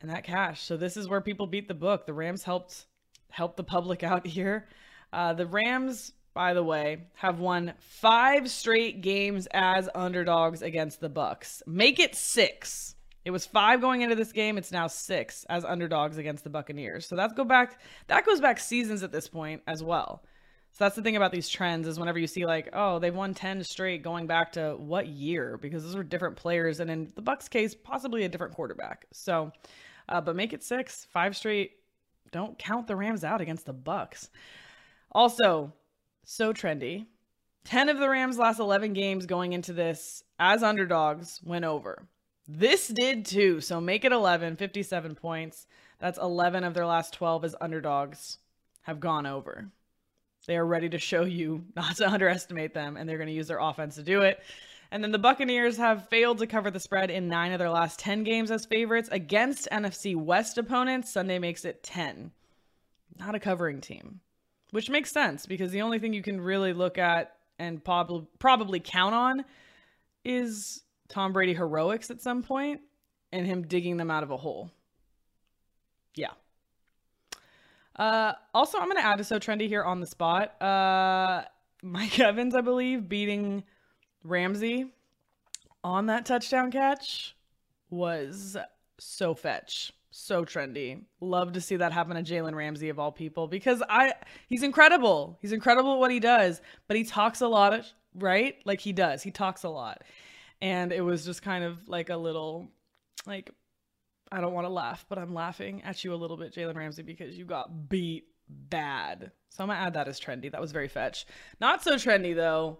[0.00, 0.62] and that cash.
[0.62, 2.06] So this is where people beat the book.
[2.06, 2.84] The Rams helped
[3.30, 4.68] help the public out here.
[5.12, 11.08] Uh, the Rams, by the way, have won five straight games as underdogs against the
[11.08, 11.62] Bucks.
[11.66, 12.94] Make it six.
[13.24, 14.58] It was five going into this game.
[14.58, 17.06] It's now six as underdogs against the Buccaneers.
[17.06, 17.80] So that's go back.
[18.08, 20.24] That goes back seasons at this point as well.
[20.72, 23.34] So that's the thing about these trends is whenever you see like, oh, they've won
[23.34, 25.58] 10 straight going back to what year?
[25.60, 26.80] Because those were different players.
[26.80, 29.04] And in the Bucks case, possibly a different quarterback.
[29.12, 29.52] So,
[30.08, 31.72] uh, but make it six, five straight.
[32.32, 34.30] Don't count the Rams out against the Bucks.
[35.12, 35.74] Also,
[36.24, 37.06] so trendy.
[37.64, 42.08] 10 of the Rams' last 11 games going into this as underdogs went over.
[42.48, 43.60] This did too.
[43.60, 45.66] So make it 11, 57 points.
[45.98, 48.38] That's 11 of their last 12 as underdogs
[48.82, 49.70] have gone over.
[50.46, 53.48] They are ready to show you not to underestimate them, and they're going to use
[53.48, 54.40] their offense to do it.
[54.90, 57.98] And then the Buccaneers have failed to cover the spread in nine of their last
[58.00, 61.10] 10 games as favorites against NFC West opponents.
[61.10, 62.30] Sunday makes it 10.
[63.18, 64.20] Not a covering team,
[64.72, 68.80] which makes sense because the only thing you can really look at and prob- probably
[68.80, 69.44] count on
[70.24, 72.80] is Tom Brady heroics at some point
[73.32, 74.70] and him digging them out of a hole.
[76.16, 76.32] Yeah.
[77.96, 80.60] Uh, also, I'm going to add a so trendy here on the spot.
[80.60, 81.44] Uh,
[81.82, 83.64] Mike Evans, I believe, beating
[84.24, 84.90] Ramsey
[85.84, 87.36] on that touchdown catch
[87.90, 88.56] was
[88.98, 91.02] so fetch, so trendy.
[91.20, 94.12] Love to see that happen to Jalen Ramsey of all people because I
[94.46, 95.38] he's incredible.
[95.40, 98.56] He's incredible at what he does, but he talks a lot, right?
[98.64, 99.22] Like he does.
[99.22, 100.02] He talks a lot,
[100.60, 102.68] and it was just kind of like a little
[103.26, 103.50] like
[104.30, 107.02] I don't want to laugh, but I'm laughing at you a little bit, Jalen Ramsey,
[107.02, 109.32] because you got beat bad.
[109.50, 110.50] So I'm gonna add that as trendy.
[110.52, 111.26] That was very fetch.
[111.60, 112.78] Not so trendy though.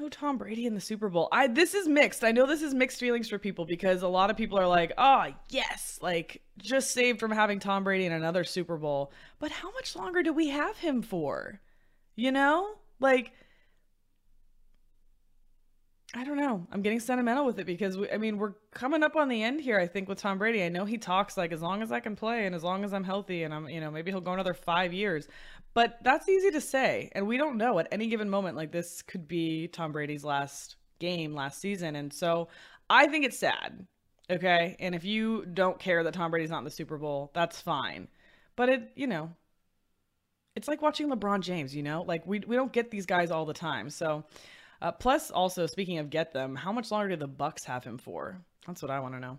[0.00, 1.28] No Tom Brady in the Super Bowl.
[1.30, 2.24] I this is mixed.
[2.24, 4.92] I know this is mixed feelings for people because a lot of people are like,
[4.96, 9.70] "Oh, yes, like just saved from having Tom Brady in another Super Bowl." But how
[9.72, 11.60] much longer do we have him for?
[12.16, 12.76] You know?
[13.00, 13.32] Like
[16.14, 16.66] I don't know.
[16.70, 19.60] I'm getting sentimental with it because we, I mean we're coming up on the end
[19.62, 19.78] here.
[19.78, 22.16] I think with Tom Brady, I know he talks like as long as I can
[22.16, 24.52] play and as long as I'm healthy and I'm you know maybe he'll go another
[24.52, 25.26] five years,
[25.72, 28.56] but that's easy to say and we don't know at any given moment.
[28.58, 32.48] Like this could be Tom Brady's last game last season, and so
[32.90, 33.86] I think it's sad.
[34.30, 37.60] Okay, and if you don't care that Tom Brady's not in the Super Bowl, that's
[37.62, 38.06] fine.
[38.54, 39.30] But it you know
[40.56, 41.74] it's like watching LeBron James.
[41.74, 44.24] You know, like we we don't get these guys all the time, so.
[44.82, 47.98] Uh, plus, also speaking of get them, how much longer do the Bucks have him
[47.98, 48.36] for?
[48.66, 49.38] That's what I want to know.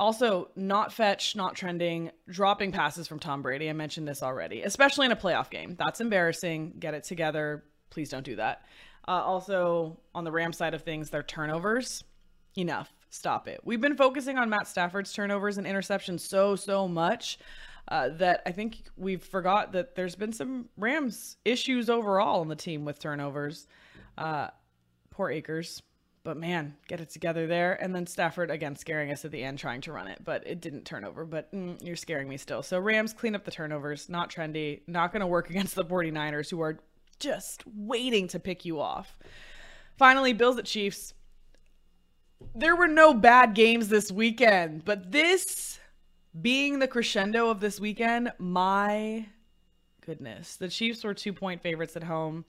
[0.00, 3.68] Also, not fetch, not trending, dropping passes from Tom Brady.
[3.68, 5.76] I mentioned this already, especially in a playoff game.
[5.78, 6.76] That's embarrassing.
[6.78, 7.64] Get it together.
[7.90, 8.64] Please don't do that.
[9.06, 12.02] Uh, also, on the Ram side of things, their turnovers.
[12.56, 12.90] Enough.
[13.10, 13.60] Stop it.
[13.62, 17.38] We've been focusing on Matt Stafford's turnovers and interceptions so, so much.
[17.86, 22.56] Uh, that I think we've forgot that there's been some Rams issues overall on the
[22.56, 23.68] team with turnovers.
[24.16, 24.48] Uh,
[25.10, 25.82] poor Akers,
[26.24, 27.74] but man, get it together there.
[27.74, 30.60] And then Stafford again scaring us at the end, trying to run it, but it
[30.60, 31.24] didn't turn over.
[31.24, 32.62] But mm, you're scaring me still.
[32.62, 34.08] So Rams clean up the turnovers.
[34.08, 34.80] Not trendy.
[34.86, 36.80] Not going to work against the 49ers, who are
[37.18, 39.18] just waiting to pick you off.
[39.96, 41.14] Finally, Bills at Chiefs.
[42.54, 45.78] There were no bad games this weekend, but this
[46.40, 49.26] being the crescendo of this weekend, my
[50.04, 50.56] goodness.
[50.56, 52.44] The Chiefs were two point favorites at home.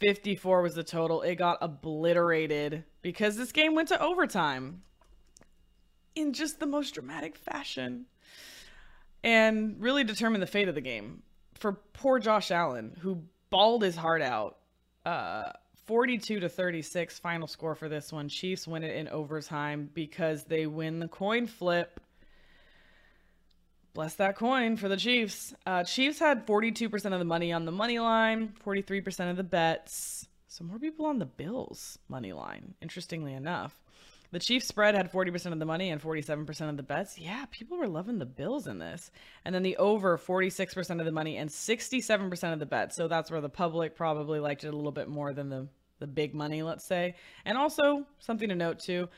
[0.00, 1.22] 54 was the total.
[1.22, 4.82] It got obliterated because this game went to overtime
[6.14, 8.06] in just the most dramatic fashion
[9.22, 11.22] and really determined the fate of the game
[11.54, 14.58] for poor Josh Allen, who balled his heart out.
[15.04, 15.52] Uh,
[15.86, 18.28] 42 to 36 final score for this one.
[18.28, 22.00] Chiefs win it in overtime because they win the coin flip.
[23.94, 25.54] Bless that coin for the Chiefs.
[25.64, 30.26] Uh, Chiefs had 42% of the money on the money line, 43% of the bets.
[30.48, 33.80] So more people on the Bills money line, interestingly enough.
[34.32, 37.18] The Chiefs spread had 40% of the money and 47% of the bets.
[37.18, 39.12] Yeah, people were loving the Bills in this.
[39.44, 42.96] And then the over 46% of the money and 67% of the bets.
[42.96, 45.68] So that's where the public probably liked it a little bit more than the
[46.00, 47.14] the big money, let's say.
[47.44, 49.08] And also, something to note too,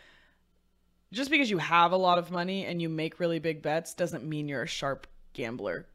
[1.12, 4.24] just because you have a lot of money and you make really big bets doesn't
[4.24, 5.86] mean you're a sharp gambler,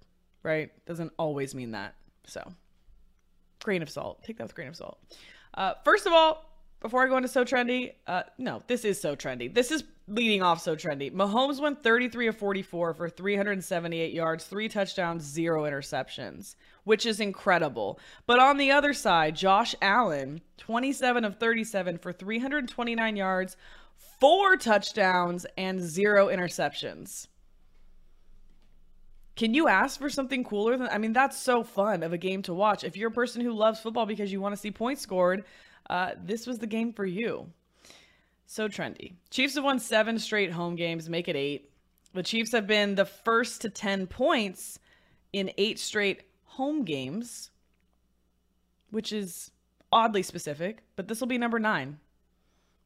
[0.43, 0.71] right?
[0.85, 1.95] Doesn't always mean that.
[2.25, 2.53] So,
[3.63, 4.23] grain of salt.
[4.23, 4.99] Take that with grain of salt.
[5.53, 6.45] Uh, first of all,
[6.81, 9.53] before I go into so trendy, uh, no, this is so trendy.
[9.53, 11.11] This is leading off so trendy.
[11.11, 17.99] Mahomes went 33 of 44 for 378 yards, three touchdowns, zero interceptions, which is incredible.
[18.25, 23.57] But on the other side, Josh Allen, 27 of 37 for 329 yards,
[24.21, 27.27] four touchdowns, and zero interceptions.
[29.35, 32.43] Can you ask for something cooler than I mean that's so fun of a game
[32.43, 32.83] to watch.
[32.83, 35.43] If you're a person who loves football because you want to see points scored,
[35.89, 37.49] uh, this was the game for you.
[38.45, 39.13] So trendy.
[39.31, 41.71] Chiefs have won seven straight home games, make it eight.
[42.13, 44.77] The Chiefs have been the first to 10 points
[45.33, 47.49] in eight straight home games,
[48.91, 49.51] which is
[49.91, 51.97] oddly specific, but this will be number nine.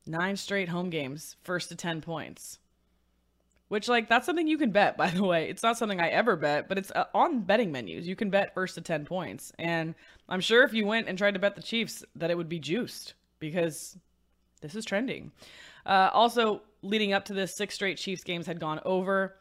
[0.08, 2.60] Nine straight home games, first to 10 points.
[3.68, 5.50] Which, like, that's something you can bet, by the way.
[5.50, 8.08] It's not something I ever bet, but it's uh, on betting menus.
[8.08, 9.52] You can bet first to 10 points.
[9.58, 9.96] And
[10.30, 12.60] I'm sure if you went and tried to bet the Chiefs, that it would be
[12.60, 13.98] juiced because
[14.62, 15.32] this is trending.
[15.86, 19.36] Uh, also, leading up to this, six straight Chiefs games had gone over.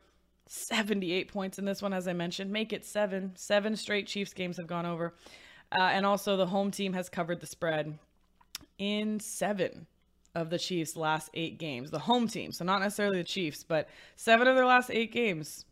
[0.46, 2.50] 78 points in this one, as I mentioned.
[2.50, 3.33] Make it seven.
[3.35, 5.14] Seven straight Chiefs games have gone over.
[5.70, 7.98] Uh, and also, the home team has covered the spread
[8.79, 9.87] in seven
[10.35, 11.90] of the Chiefs' last eight games.
[11.90, 15.64] The home team, so not necessarily the Chiefs, but seven of their last eight games,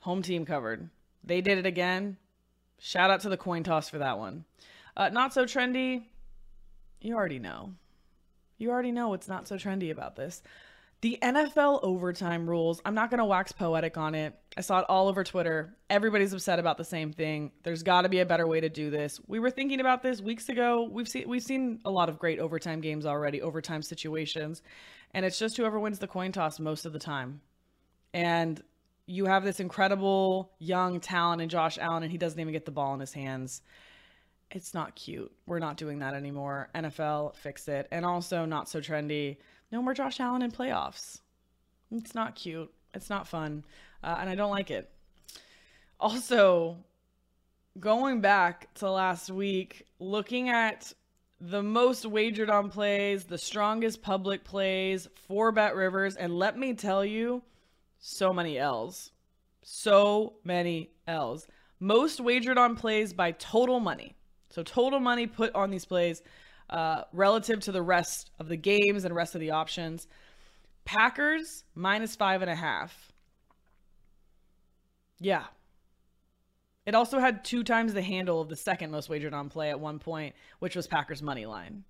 [0.00, 0.90] home team covered.
[1.24, 2.16] They did it again.
[2.78, 4.44] Shout out to the coin toss for that one.
[4.96, 6.04] Uh, not so trendy.
[7.00, 7.74] You already know.
[8.58, 10.42] You already know what's not so trendy about this.
[11.02, 14.38] The NFL overtime rules, I'm not going to wax poetic on it.
[14.56, 15.74] I saw it all over Twitter.
[15.90, 17.50] Everybody's upset about the same thing.
[17.64, 19.20] There's got to be a better way to do this.
[19.26, 20.88] We were thinking about this weeks ago.
[20.88, 24.62] We've seen we've seen a lot of great overtime games already, overtime situations,
[25.12, 27.40] and it's just whoever wins the coin toss most of the time.
[28.14, 28.62] And
[29.06, 32.70] you have this incredible young talent in Josh Allen and he doesn't even get the
[32.70, 33.62] ball in his hands.
[34.52, 35.32] It's not cute.
[35.46, 36.68] We're not doing that anymore.
[36.76, 37.88] NFL, fix it.
[37.90, 39.38] And also not so trendy
[39.72, 41.20] no more Josh Allen in playoffs.
[41.90, 42.70] It's not cute.
[42.94, 43.64] It's not fun.
[44.04, 44.90] Uh, and I don't like it.
[45.98, 46.76] Also,
[47.80, 50.92] going back to last week, looking at
[51.40, 56.74] the most wagered on plays, the strongest public plays for Bet Rivers, and let me
[56.74, 57.42] tell you,
[57.98, 59.10] so many L's.
[59.62, 61.46] So many L's.
[61.80, 64.14] Most wagered on plays by total money.
[64.50, 66.22] So, total money put on these plays
[66.72, 70.06] uh, relative to the rest of the games and rest of the options.
[70.84, 73.12] Packers minus five and a half.
[75.20, 75.44] Yeah.
[76.84, 79.78] It also had two times the handle of the second most wagered on play at
[79.78, 81.84] one point, which was Packers money line.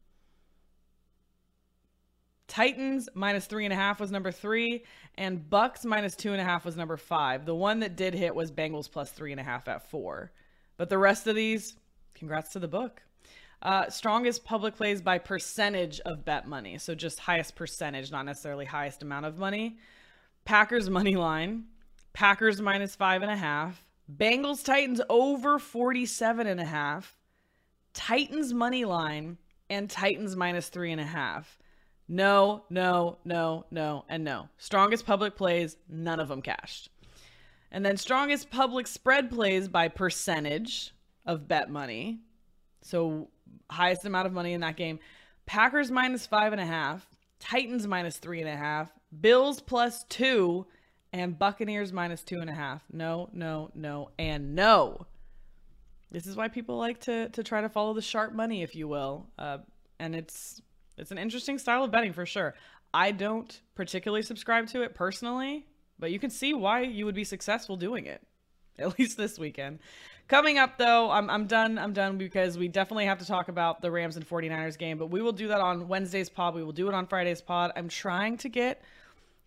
[2.48, 4.84] Titans minus three and a half was number three,
[5.16, 7.46] and Bucks minus two and a half was number five.
[7.46, 10.32] The one that did hit was Bengals plus three and a half at four.
[10.76, 11.76] But the rest of these,
[12.14, 13.00] congrats to the book.
[13.62, 16.78] Uh, strongest public plays by percentage of bet money.
[16.78, 19.78] So just highest percentage, not necessarily highest amount of money.
[20.44, 21.64] Packers money line.
[22.12, 23.84] Packers minus five and a half.
[24.12, 27.16] Bengals Titans over 47 and a half.
[27.94, 29.38] Titans money line
[29.70, 31.58] and Titans minus three and a half.
[32.08, 34.48] No, no, no, no, and no.
[34.58, 36.90] Strongest public plays, none of them cashed.
[37.70, 40.92] And then strongest public spread plays by percentage
[41.24, 42.18] of bet money.
[42.82, 43.30] So
[43.70, 44.98] highest amount of money in that game.
[45.46, 47.06] Packers minus five and a half,
[47.40, 48.90] Titans minus three and a half,
[49.20, 50.66] Bills plus two,
[51.12, 52.82] and Buccaneers minus two and a half.
[52.92, 55.06] No, no, no, and no.
[56.10, 58.86] This is why people like to to try to follow the sharp money, if you
[58.86, 59.26] will.
[59.38, 59.58] Uh,
[59.98, 60.60] and it's
[60.96, 62.54] it's an interesting style of betting for sure.
[62.94, 65.66] I don't particularly subscribe to it personally,
[65.98, 68.22] but you can see why you would be successful doing it.
[68.78, 69.80] At least this weekend.
[70.28, 71.78] Coming up though, I'm I'm done.
[71.78, 75.06] I'm done because we definitely have to talk about the Rams and 49ers game, but
[75.08, 76.54] we will do that on Wednesday's pod.
[76.54, 77.72] We will do it on Friday's pod.
[77.76, 78.82] I'm trying to get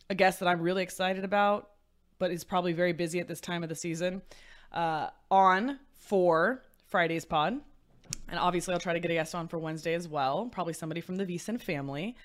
[0.09, 1.71] a guest that I'm really excited about,
[2.19, 4.21] but is probably very busy at this time of the season.
[4.71, 7.59] Uh, on for Friday's pod.
[8.29, 10.47] And obviously, I'll try to get a guest on for Wednesday as well.
[10.51, 12.15] Probably somebody from the VSiN family.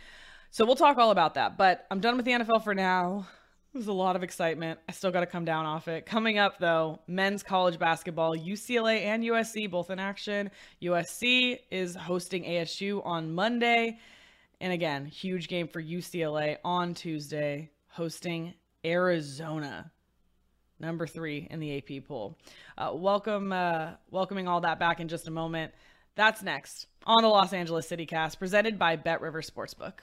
[0.51, 1.57] So we'll talk all about that.
[1.57, 3.27] But I'm done with the NFL for now.
[3.73, 4.81] Was a lot of excitement.
[4.89, 6.05] I still got to come down off it.
[6.05, 10.51] Coming up, though, men's college basketball, UCLA and USC both in action.
[10.83, 13.99] USC is hosting ASU on Monday.
[14.61, 18.55] And again, huge game for UCLA on Tuesday, hosting
[18.85, 19.93] Arizona
[20.81, 22.37] number three in the AP poll.
[22.77, 25.73] Uh, welcome, uh, welcoming all that back in just a moment.
[26.17, 30.01] That's next on the Los Angeles City Cast, presented by Bet River Sportsbook.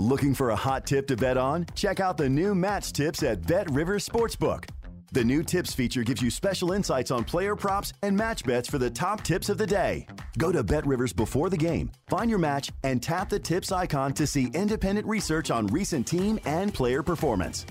[0.00, 1.66] Looking for a hot tip to bet on?
[1.74, 4.64] Check out the new match tips at Bet River Sportsbook.
[5.12, 8.78] The new tips feature gives you special insights on player props and match bets for
[8.78, 10.06] the top tips of the day.
[10.38, 14.14] Go to Bet Rivers before the game, find your match, and tap the tips icon
[14.14, 17.66] to see independent research on recent team and player performance.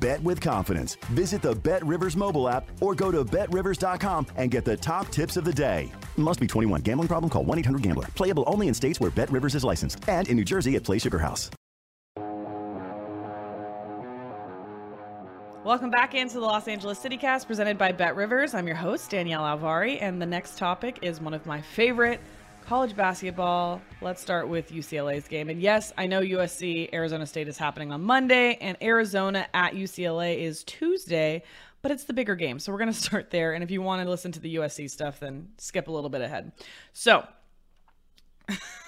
[0.00, 0.94] Bet with confidence.
[1.10, 5.36] Visit the Bet Rivers mobile app or go to betrivers.com and get the top tips
[5.36, 5.92] of the day.
[6.16, 6.80] Must be 21.
[6.80, 7.28] Gambling problem?
[7.28, 8.06] Call 1 800 Gambler.
[8.14, 10.98] Playable only in states where Bet Rivers is licensed and in New Jersey at Play
[10.98, 11.50] Sugar House.
[15.64, 18.52] Welcome back into the Los Angeles City Cast presented by Bet Rivers.
[18.52, 22.20] I'm your host, Danielle Alvari, and the next topic is one of my favorite
[22.66, 23.80] college basketball.
[24.02, 25.48] Let's start with UCLA's game.
[25.48, 30.36] And yes, I know USC Arizona State is happening on Monday, and Arizona at UCLA
[30.38, 31.42] is Tuesday,
[31.80, 32.58] but it's the bigger game.
[32.58, 33.54] So we're going to start there.
[33.54, 36.20] And if you want to listen to the USC stuff, then skip a little bit
[36.20, 36.52] ahead.
[36.92, 37.26] So.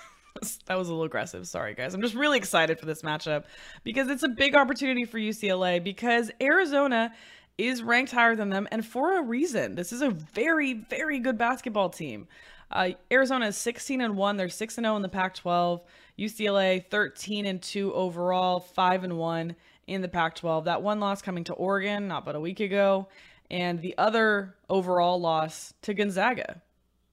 [0.66, 1.46] that was a little aggressive.
[1.46, 1.94] Sorry, guys.
[1.94, 3.44] I'm just really excited for this matchup
[3.84, 7.12] because it's a big opportunity for UCLA because Arizona
[7.58, 9.74] is ranked higher than them and for a reason.
[9.74, 12.28] This is a very, very good basketball team.
[12.70, 14.36] Uh, Arizona is 16 and 1.
[14.36, 15.82] They're 6 and 0 in the Pac 12.
[16.18, 19.56] UCLA 13 and 2 overall, 5 and 1
[19.86, 20.64] in the Pac 12.
[20.64, 23.08] That one loss coming to Oregon not but a week ago.
[23.50, 26.62] And the other overall loss to Gonzaga.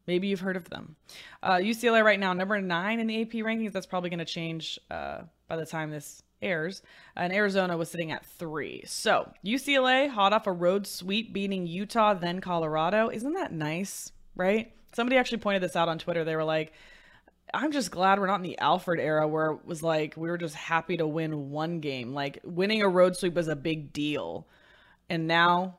[0.07, 0.95] Maybe you've heard of them.
[1.41, 3.71] Uh, UCLA right now, number nine in the AP rankings.
[3.71, 6.81] That's probably going to change uh, by the time this airs.
[7.15, 8.83] And Arizona was sitting at three.
[8.85, 13.09] So UCLA, hot off a road sweep, beating Utah, then Colorado.
[13.09, 14.73] Isn't that nice, right?
[14.93, 16.23] Somebody actually pointed this out on Twitter.
[16.23, 16.73] They were like,
[17.53, 20.37] I'm just glad we're not in the Alford era where it was like we were
[20.37, 22.13] just happy to win one game.
[22.13, 24.47] Like winning a road sweep was a big deal.
[25.09, 25.77] And now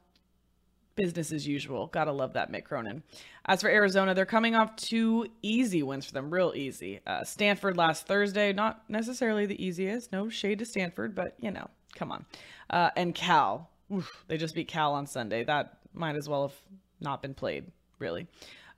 [0.96, 1.88] business as usual.
[1.88, 3.02] Gotta love that, Mick Cronin.
[3.46, 7.00] As for Arizona, they're coming off two easy wins for them, real easy.
[7.06, 10.12] Uh, Stanford last Thursday, not necessarily the easiest.
[10.12, 12.24] No shade to Stanford, but you know, come on.
[12.70, 15.44] Uh, and Cal, Oof, they just beat Cal on Sunday.
[15.44, 16.56] That might as well have
[17.00, 17.66] not been played,
[17.98, 18.26] really.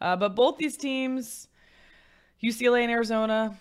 [0.00, 1.48] Uh, but both these teams,
[2.42, 3.56] UCLA and Arizona,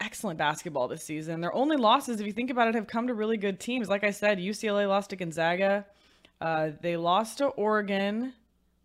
[0.00, 1.40] excellent basketball this season.
[1.40, 3.88] Their only losses, if you think about it, have come to really good teams.
[3.88, 5.86] Like I said, UCLA lost to Gonzaga.
[6.42, 8.32] Uh, they lost to Oregon,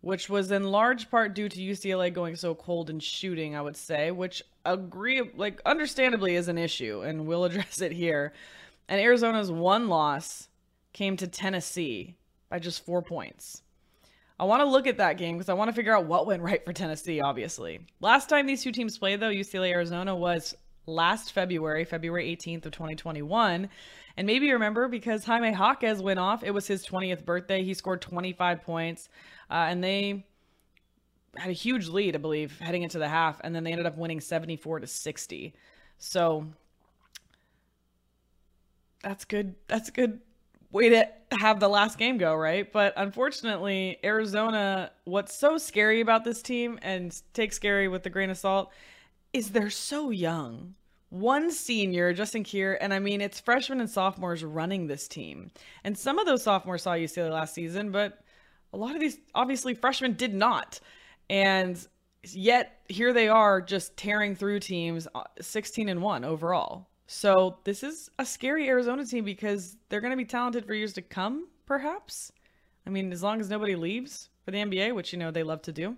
[0.00, 3.76] which was in large part due to UCLA going so cold and shooting, I would
[3.76, 8.32] say, which agree like understandably is an issue, and we'll address it here.
[8.88, 10.48] And Arizona's one loss
[10.92, 12.14] came to Tennessee
[12.48, 13.62] by just four points.
[14.38, 16.42] I want to look at that game because I want to figure out what went
[16.42, 17.80] right for Tennessee, obviously.
[18.00, 20.54] Last time these two teams played, though, UCLA Arizona, was
[20.86, 23.68] last February, February 18th of 2021.
[24.18, 26.42] And maybe you remember because Jaime Jaquez went off.
[26.42, 27.62] It was his 20th birthday.
[27.62, 29.08] He scored 25 points.
[29.48, 30.26] Uh, and they
[31.36, 33.40] had a huge lead, I believe, heading into the half.
[33.44, 35.54] And then they ended up winning 74 to 60.
[35.98, 36.48] So
[39.04, 39.54] that's good.
[39.68, 40.18] That's a good
[40.72, 41.08] way to
[41.38, 42.72] have the last game go, right?
[42.72, 48.30] But unfortunately, Arizona, what's so scary about this team, and take scary with a grain
[48.30, 48.72] of salt,
[49.32, 50.74] is they're so young.
[51.10, 55.50] One senior, Justin Kier, and I mean, it's freshmen and sophomores running this team.
[55.84, 58.18] And some of those sophomores saw UCLA last season, but
[58.72, 60.80] a lot of these, obviously, freshmen did not.
[61.30, 61.78] And
[62.24, 66.88] yet, here they are just tearing through teams uh, 16 and 1 overall.
[67.06, 70.92] So this is a scary Arizona team because they're going to be talented for years
[70.94, 72.30] to come, perhaps.
[72.86, 75.62] I mean, as long as nobody leaves for the NBA, which you know they love
[75.62, 75.96] to do.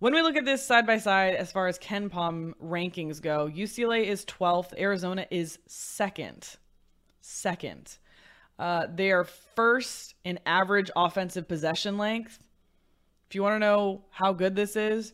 [0.00, 4.04] When we look at this side by side, as far as KenPom rankings go, UCLA
[4.04, 6.56] is 12th, Arizona is second.
[7.20, 7.98] Second.
[8.58, 12.38] Uh, they are first in average offensive possession length.
[13.28, 15.12] If you want to know how good this is,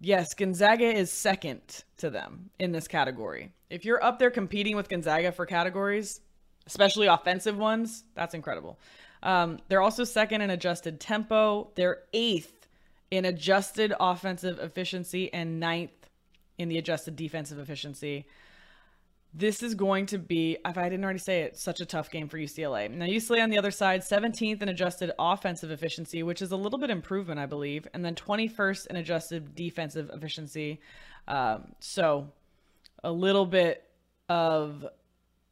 [0.00, 3.50] yes, Gonzaga is second to them in this category.
[3.68, 6.20] If you're up there competing with Gonzaga for categories,
[6.68, 8.78] especially offensive ones, that's incredible.
[9.24, 11.70] Um, they're also second in adjusted tempo.
[11.74, 12.53] They're eighth
[13.16, 16.10] in adjusted offensive efficiency and ninth
[16.58, 18.26] in the adjusted defensive efficiency.
[19.36, 22.28] This is going to be, if I didn't already say it, such a tough game
[22.28, 22.88] for UCLA.
[22.88, 26.78] Now, UCLA on the other side, 17th in adjusted offensive efficiency, which is a little
[26.78, 30.80] bit improvement, I believe, and then 21st in adjusted defensive efficiency.
[31.26, 32.30] Um, so,
[33.02, 33.82] a little bit
[34.28, 34.86] of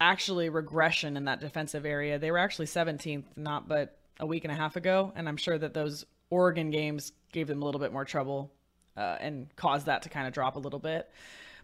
[0.01, 2.19] actually regression in that defensive area.
[2.19, 5.59] They were actually 17th, not but a week and a half ago, and I'm sure
[5.59, 8.51] that those Oregon games gave them a little bit more trouble
[8.97, 11.11] uh, and caused that to kind of drop a little bit.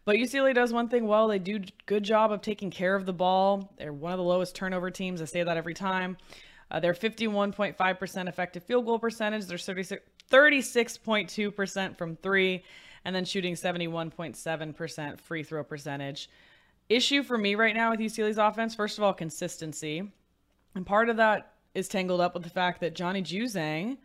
[0.04, 1.28] But UCLA does one thing well.
[1.28, 3.72] They do good job of taking care of the ball.
[3.78, 5.22] They're one of the lowest turnover teams.
[5.22, 6.18] I say that every time.
[6.70, 9.46] Uh, they're 51.5% effective field goal percentage.
[9.46, 12.62] They're 36.2% from three,
[13.06, 16.28] and then shooting 71.7% free throw percentage.
[16.90, 20.12] Issue for me right now with UCLA's offense, first of all, consistency.
[20.74, 23.96] And part of that is tangled up with the fact that Johnny Juzang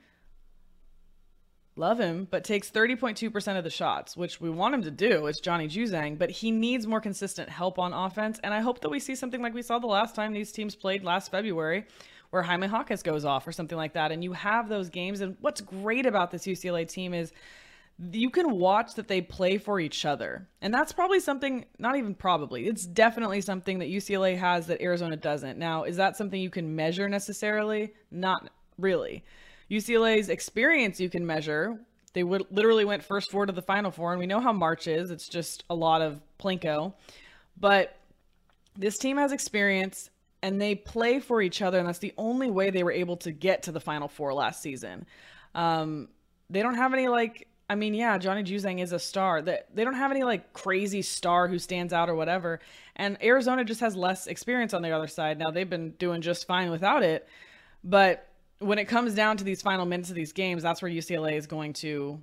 [1.75, 5.25] love him, but takes 30.2% of the shots, which we want him to do.
[5.27, 8.39] It's Johnny Juzang, but he needs more consistent help on offense.
[8.43, 10.75] And I hope that we see something like we saw the last time these teams
[10.75, 11.85] played last February,
[12.29, 14.11] where Jaime Jaquez goes off or something like that.
[14.11, 15.21] And you have those games.
[15.21, 17.31] And what's great about this UCLA team is
[18.11, 20.47] you can watch that they play for each other.
[20.61, 25.15] And that's probably something, not even probably, it's definitely something that UCLA has that Arizona
[25.15, 25.57] doesn't.
[25.59, 27.93] Now, is that something you can measure necessarily?
[28.11, 29.23] Not really.
[29.73, 31.79] UCLA's experience you can measure.
[32.13, 35.09] They literally went first four to the final four, and we know how March is.
[35.09, 36.93] It's just a lot of plinko.
[37.59, 37.97] But
[38.77, 40.09] this team has experience
[40.41, 43.31] and they play for each other, and that's the only way they were able to
[43.31, 45.05] get to the final four last season.
[45.55, 46.09] Um,
[46.49, 49.41] they don't have any like I mean, yeah, Johnny Juzang is a star.
[49.41, 52.59] That they don't have any like crazy star who stands out or whatever.
[52.95, 55.39] And Arizona just has less experience on the other side.
[55.39, 57.27] Now they've been doing just fine without it,
[57.83, 58.27] but
[58.63, 61.47] when it comes down to these final minutes of these games, that's where UCLA is
[61.47, 62.21] going to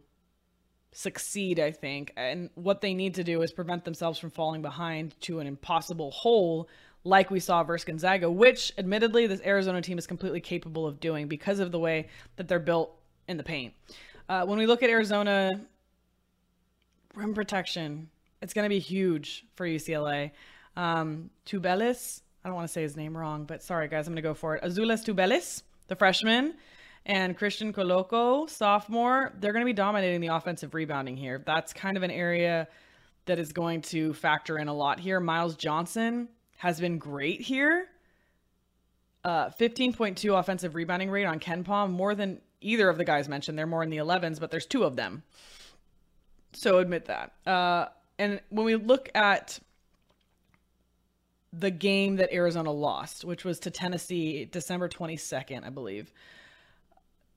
[0.92, 2.12] succeed, I think.
[2.16, 6.10] And what they need to do is prevent themselves from falling behind to an impossible
[6.10, 6.68] hole
[7.04, 11.28] like we saw versus Gonzaga, which admittedly this Arizona team is completely capable of doing
[11.28, 12.94] because of the way that they're built
[13.26, 13.72] in the paint.
[14.28, 15.50] Uh, when we look at Arizona,
[17.14, 18.10] rim protection,
[18.42, 20.32] it's going to be huge for UCLA.
[20.76, 24.22] Um, Tubelis, I don't want to say his name wrong, but sorry guys, I'm going
[24.22, 24.62] to go for it.
[24.62, 26.54] Azuolas Tubelis the freshman,
[27.04, 31.42] and Christian Koloko, sophomore, they're going to be dominating the offensive rebounding here.
[31.44, 32.68] That's kind of an area
[33.26, 35.18] that is going to factor in a lot here.
[35.20, 37.88] Myles Johnson has been great here.
[39.24, 43.58] Uh, 15.2 offensive rebounding rate on KenPom, more than either of the guys mentioned.
[43.58, 45.24] They're more in the 11s, but there's two of them.
[46.52, 47.32] So admit that.
[47.44, 47.86] Uh,
[48.18, 49.58] and when we look at
[51.52, 56.12] the game that Arizona lost, which was to Tennessee December 22nd, I believe.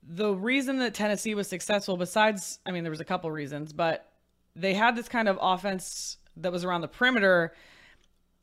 [0.07, 4.11] The reason that Tennessee was successful, besides, I mean, there was a couple reasons, but
[4.55, 7.53] they had this kind of offense that was around the perimeter.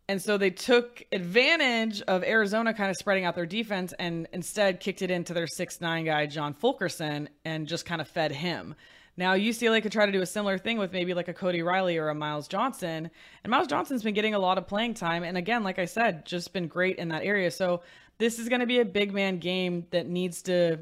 [0.09, 4.81] And so they took advantage of Arizona kind of spreading out their defense and instead
[4.81, 8.75] kicked it into their six nine guy, John Fulkerson, and just kind of fed him.
[9.17, 11.99] Now UCLA could try to do a similar thing with maybe like a Cody Riley
[11.99, 13.11] or a Myles Johnson.
[13.45, 15.23] And Myles Johnson's been getting a lot of playing time.
[15.23, 17.51] And again, like I said, just been great in that area.
[17.51, 17.83] So
[18.19, 20.79] this is going to be a big man game that needs to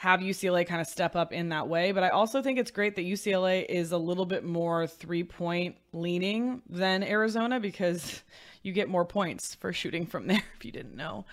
[0.00, 1.92] have UCLA kind of step up in that way.
[1.92, 5.76] But I also think it's great that UCLA is a little bit more three point
[5.92, 8.22] leaning than Arizona because
[8.62, 11.26] you get more points for shooting from there if you didn't know.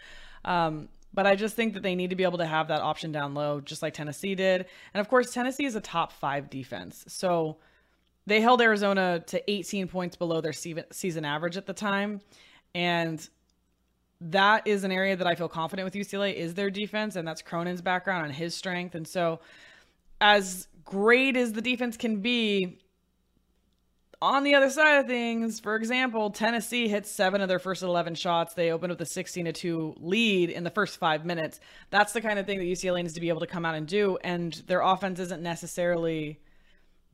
[0.44, 3.12] Um, but I just think that they need to be able to have that option
[3.12, 4.68] down low, just like Tennessee did.
[4.94, 7.06] And of course, Tennessee is a top five defense.
[7.08, 7.58] So
[8.28, 12.22] they held Arizona to 18 points below their season average at the time.
[12.76, 13.28] And
[14.22, 17.16] that is an area that I feel confident with UCLA is their defense.
[17.16, 18.94] And that's Cronin's background and his strength.
[18.94, 19.40] And so,
[20.22, 22.78] as great as the defense can be,
[24.22, 28.16] on the other side of things, for example, Tennessee hit seven of their first 11
[28.16, 28.54] shots.
[28.54, 31.60] They opened with a 16 to 2 lead in the first five minutes.
[31.90, 33.88] That's the kind of thing that UCLA needs to be able to come out and
[33.88, 34.18] do.
[34.24, 36.40] And their offense isn't necessarily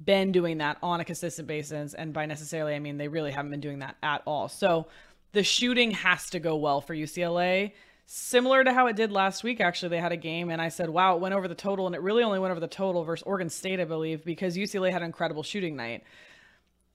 [0.04, 1.94] been doing that on a consistent basis.
[1.94, 4.48] And by necessarily, I mean they really haven't been doing that at all.
[4.48, 4.88] So
[5.34, 7.74] the shooting has to go well for UCLA
[8.06, 10.90] Similar to how it did last week, actually, they had a game, and I said,
[10.90, 13.24] wow, it went over the total, and it really only went over the total versus
[13.24, 16.04] Oregon State, I believe, because UCLA had an incredible shooting night.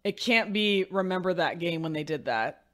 [0.04, 2.64] It can't be remember that game when they did that.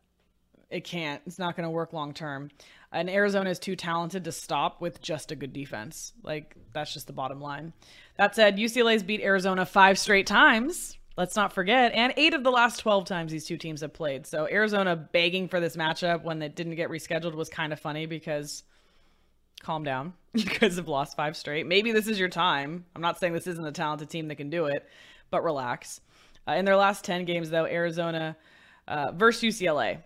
[0.71, 1.23] It can't.
[1.27, 2.51] It's not going to work long term.
[2.93, 6.13] And Arizona is too talented to stop with just a good defense.
[6.23, 7.73] Like, that's just the bottom line.
[8.19, 10.97] That said, UCLA's beat Arizona five straight times.
[11.17, 11.93] Let's not forget.
[11.93, 14.27] And eight of the last 12 times these two teams have played.
[14.27, 18.07] So Arizona begging for this matchup when it didn't get rescheduled was kind of funny
[18.07, 18.65] because
[19.63, 20.15] calm down.
[20.35, 21.65] You guys have lost five straight.
[21.65, 22.87] Maybe this is your time.
[22.97, 24.85] I'm not saying this isn't a talented team that can do it,
[25.31, 26.01] but relax.
[26.47, 28.37] Uh, in their last 10 games, though, Arizona
[28.87, 29.99] uh, versus UCLA,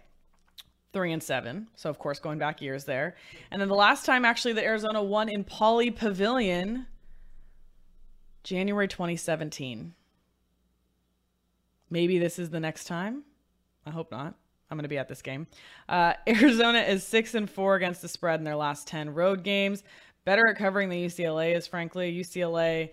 [0.92, 1.68] three and seven.
[1.74, 3.16] So, of course, going back years there.
[3.50, 6.86] And then the last time, actually, that Arizona won in Pauley Pavilion,
[8.44, 9.94] January 2017.
[11.90, 13.24] Maybe this is the next time.
[13.86, 14.34] I hope not.
[14.70, 15.46] I'm going to be at this game.
[15.88, 19.82] Uh, Arizona is six and four against the spread in their last 10 road games.
[20.24, 22.12] Better at covering than UCLA is, frankly.
[22.12, 22.90] UCLA,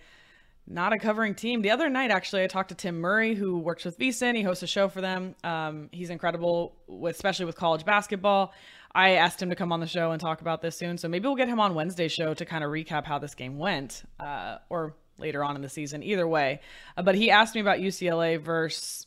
[0.67, 1.61] not a covering team.
[1.61, 4.35] The other night, actually, I talked to Tim Murray, who works with VSiN.
[4.35, 5.35] He hosts a show for them.
[5.43, 8.53] Um, he's incredible, with, especially with college basketball.
[8.93, 10.97] I asked him to come on the show and talk about this soon.
[10.97, 13.57] So maybe we'll get him on Wednesday's show to kind of recap how this game
[13.59, 16.01] went, uh, or later on in the season.
[16.01, 16.61] Either way.
[16.97, 19.05] Uh, but he asked me about UCLA versus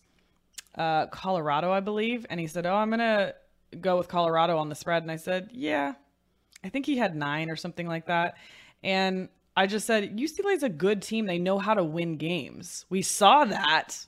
[0.76, 2.24] uh, Colorado, I believe.
[2.30, 3.34] And he said, Oh, I'm going to
[3.80, 5.02] go with Colorado on the spread.
[5.02, 5.94] And I said, Yeah.
[6.62, 8.34] I think he had nine or something like that.
[8.82, 9.28] And
[9.58, 11.26] I just said, UCLA is a good team.
[11.26, 12.86] They know how to win games.
[12.88, 14.06] We saw that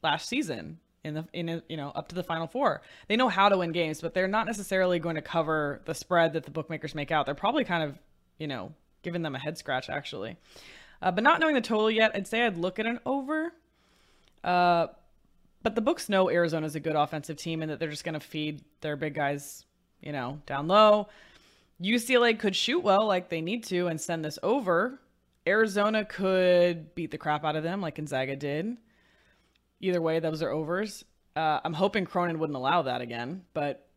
[0.00, 2.82] last season in the in a, you know up to the final four.
[3.08, 6.34] They know how to win games, but they're not necessarily going to cover the spread
[6.34, 7.26] that the bookmakers make out.
[7.26, 7.98] They're probably kind of
[8.38, 8.72] you know
[9.02, 10.36] giving them a head scratch actually.
[11.02, 13.52] Uh, but not knowing the total yet, I'd say I'd look at an over.
[14.44, 14.86] Uh,
[15.64, 18.20] but the books know Arizona's a good offensive team and that they're just going to
[18.20, 19.66] feed their big guys,
[20.00, 21.08] you know, down low.
[21.82, 25.00] UCLA could shoot well like they need to and send this over.
[25.46, 28.76] Arizona could beat the crap out of them like Gonzaga did.
[29.80, 31.04] Either way, those are overs.
[31.36, 33.88] Uh, I'm hoping Cronin wouldn't allow that again, but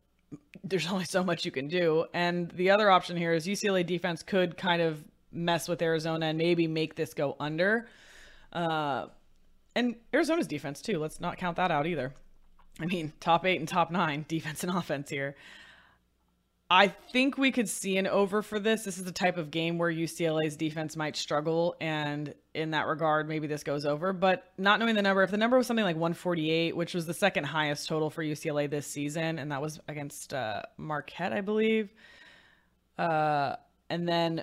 [0.64, 2.06] there's only so much you can do.
[2.14, 6.38] And the other option here is UCLA defense could kind of mess with Arizona and
[6.38, 7.88] maybe make this go under.
[8.52, 9.06] Uh,
[9.74, 10.98] and Arizona's defense too.
[10.98, 12.12] Let's not count that out either.
[12.80, 15.36] I mean, top eight and top nine defense and offense here.
[16.74, 18.82] I think we could see an over for this.
[18.82, 23.28] This is the type of game where UCLA's defense might struggle, and in that regard,
[23.28, 24.14] maybe this goes over.
[24.14, 27.12] But not knowing the number, if the number was something like 148, which was the
[27.12, 31.92] second highest total for UCLA this season, and that was against uh, Marquette, I believe,
[32.96, 33.56] uh,
[33.90, 34.42] and then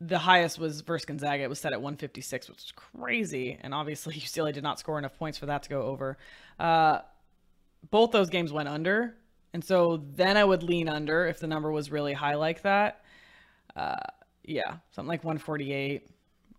[0.00, 1.44] the highest was versus Gonzaga.
[1.44, 3.56] It was set at 156, which is crazy.
[3.60, 6.18] And obviously, UCLA did not score enough points for that to go over.
[6.58, 7.02] Uh,
[7.88, 9.14] both those games went under.
[9.52, 13.02] And so then I would lean under if the number was really high like that.
[13.74, 13.96] Uh,
[14.44, 16.08] yeah, something like 148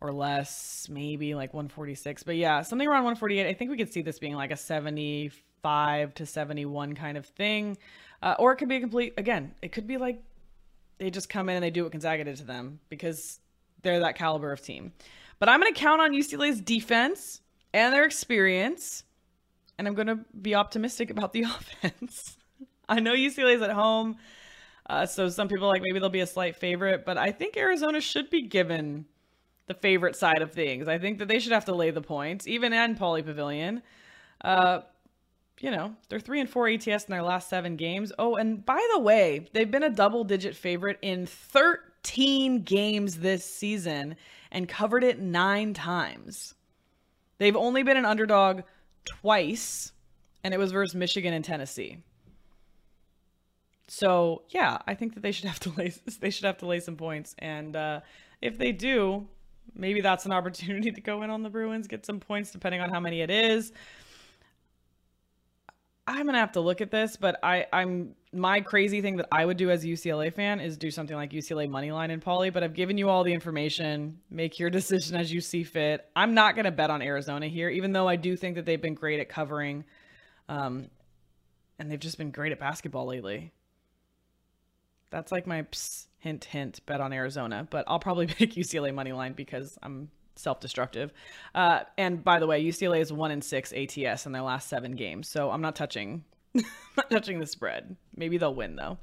[0.01, 2.23] or less, maybe like 146.
[2.23, 3.47] But yeah, something around 148.
[3.47, 7.77] I think we could see this being like a 75 to 71 kind of thing.
[8.21, 10.21] Uh, or it could be a complete, again, it could be like
[10.97, 13.39] they just come in and they do what Gonzaga did to them because
[13.81, 14.93] they're that caliber of team.
[15.39, 17.41] But I'm going to count on UCLA's defense
[17.73, 19.03] and their experience,
[19.77, 21.43] and I'm going to be optimistic about the
[21.83, 22.37] offense.
[22.95, 24.17] I know UCLA's at home,
[24.89, 28.01] uh, so some people like maybe they'll be a slight favorite, but I think Arizona
[28.01, 29.05] should be given
[29.67, 30.87] the favorite side of things.
[30.87, 33.83] I think that they should have to lay the points, even in Pauley Pavilion.
[34.41, 34.81] Uh,
[35.59, 38.11] you know, they're three and four ATS in their last seven games.
[38.17, 43.45] Oh, and by the way, they've been a double digit favorite in 13 games this
[43.45, 44.15] season
[44.51, 46.55] and covered it nine times.
[47.37, 48.61] They've only been an underdog
[49.05, 49.91] twice,
[50.43, 51.99] and it was versus Michigan and Tennessee.
[53.89, 56.79] So yeah, I think that they should have to lay they should have to lay
[56.79, 57.99] some points, and uh,
[58.41, 59.27] if they do,
[59.75, 62.89] maybe that's an opportunity to go in on the Bruins, get some points, depending on
[62.89, 63.73] how many it is.
[66.07, 69.45] I'm gonna have to look at this, but I, I'm my crazy thing that I
[69.45, 72.51] would do as a UCLA fan is do something like UCLA money line in Pauley.
[72.51, 74.19] But I've given you all the information.
[74.31, 76.09] Make your decision as you see fit.
[76.15, 78.95] I'm not gonna bet on Arizona here, even though I do think that they've been
[78.95, 79.83] great at covering,
[80.47, 80.89] um,
[81.77, 83.51] and they've just been great at basketball lately.
[85.10, 85.66] That's like my
[86.20, 91.12] hint hint bet on Arizona, but I'll probably pick UCLA money line because I'm self-destructive.
[91.53, 94.93] Uh, and by the way, UCLA is one in six ATS in their last seven
[94.93, 97.95] games, so I'm not touching, not touching the spread.
[98.16, 98.97] Maybe they'll win though.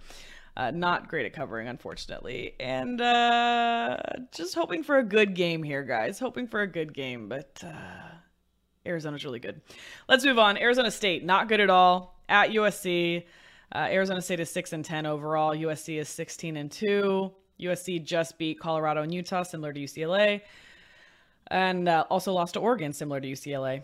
[0.56, 3.98] Uh, not great at covering, unfortunately, and uh,
[4.32, 6.18] just hoping for a good game here, guys.
[6.18, 8.14] Hoping for a good game, but uh,
[8.86, 9.60] Arizona's really good.
[10.08, 10.56] Let's move on.
[10.56, 12.18] Arizona State, not good at all.
[12.26, 13.24] At USC,
[13.74, 15.54] Uh, Arizona State is six and ten overall.
[15.54, 17.32] USC is sixteen and two.
[17.60, 20.42] USC just beat Colorado and Utah, similar to UCLA,
[21.48, 23.82] and uh, also lost to Oregon, similar to UCLA.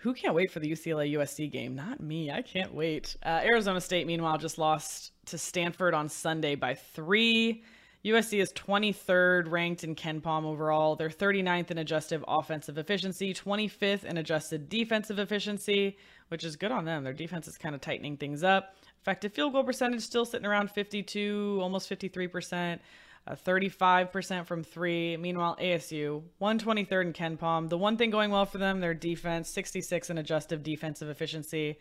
[0.00, 1.74] Who can't wait for the UCLA USC game?
[1.74, 2.30] Not me.
[2.30, 3.16] I can't wait.
[3.24, 7.64] Uh, Arizona State, meanwhile, just lost to Stanford on Sunday by three.
[8.04, 10.94] USC is 23rd ranked in KenPom overall.
[10.94, 15.96] They're 39th in adjusted offensive efficiency, 25th in adjusted defensive efficiency,
[16.28, 17.02] which is good on them.
[17.02, 18.76] Their defense is kind of tightening things up.
[19.04, 22.78] Effective field goal percentage still sitting around 52, almost 53%.
[23.26, 25.18] Uh, 35% from three.
[25.18, 27.68] Meanwhile, ASU, 123rd in KenPom.
[27.68, 31.78] The one thing going well for them, their defense, 66 in adjusted defensive efficiency.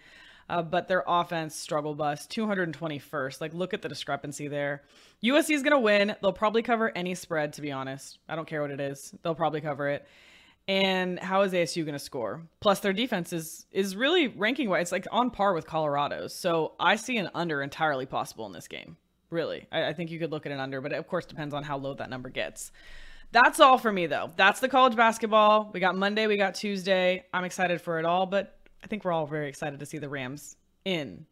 [0.49, 3.39] Uh, but their offense struggle bus 221st.
[3.39, 4.84] Like, look at the discrepancy there.
[5.24, 6.17] USC is going to win.
[6.21, 8.19] They'll probably cover any spread, to be honest.
[8.28, 9.15] I don't care what it is.
[9.24, 10.05] They'll probably cover it.
[10.68, 12.41] And how is ASU going to score?
[12.61, 14.84] Plus, their defense is is really ranking wise.
[14.84, 16.34] It's like on par with Colorado's.
[16.34, 18.95] So I see an under entirely possible in this game.
[19.30, 21.53] Really, I, I think you could look at an under, but it of course depends
[21.53, 22.72] on how low that number gets.
[23.34, 24.32] That's all for me, though.
[24.38, 25.72] That's the college basketball.
[25.74, 27.26] We got Monday, we got Tuesday.
[27.34, 30.07] I'm excited for it all, but I think we're all very excited to see the
[30.07, 30.55] Rams
[30.86, 31.26] in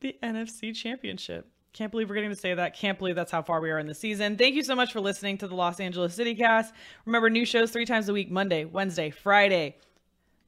[0.00, 1.50] the NFC Championship.
[1.78, 2.74] Can't believe we're getting to say that.
[2.74, 4.36] Can't believe that's how far we are in the season.
[4.36, 6.74] Thank you so much for listening to the Los Angeles City Cast.
[7.06, 9.76] Remember, new shows three times a week Monday, Wednesday, Friday.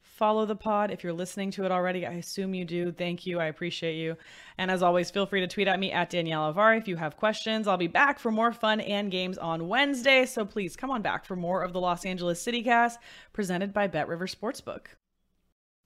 [0.02, 2.04] Follow the pod if you're listening to it already.
[2.04, 2.90] I assume you do.
[2.90, 3.38] Thank you.
[3.38, 4.16] I appreciate you.
[4.58, 7.16] And as always, feel free to tweet at me at Danielle Alvari if you have
[7.16, 7.68] questions.
[7.68, 10.26] I'll be back for more fun and games on Wednesday.
[10.26, 12.98] So please come on back for more of the Los Angeles City Cast
[13.32, 14.86] presented by Bet River Sportsbook.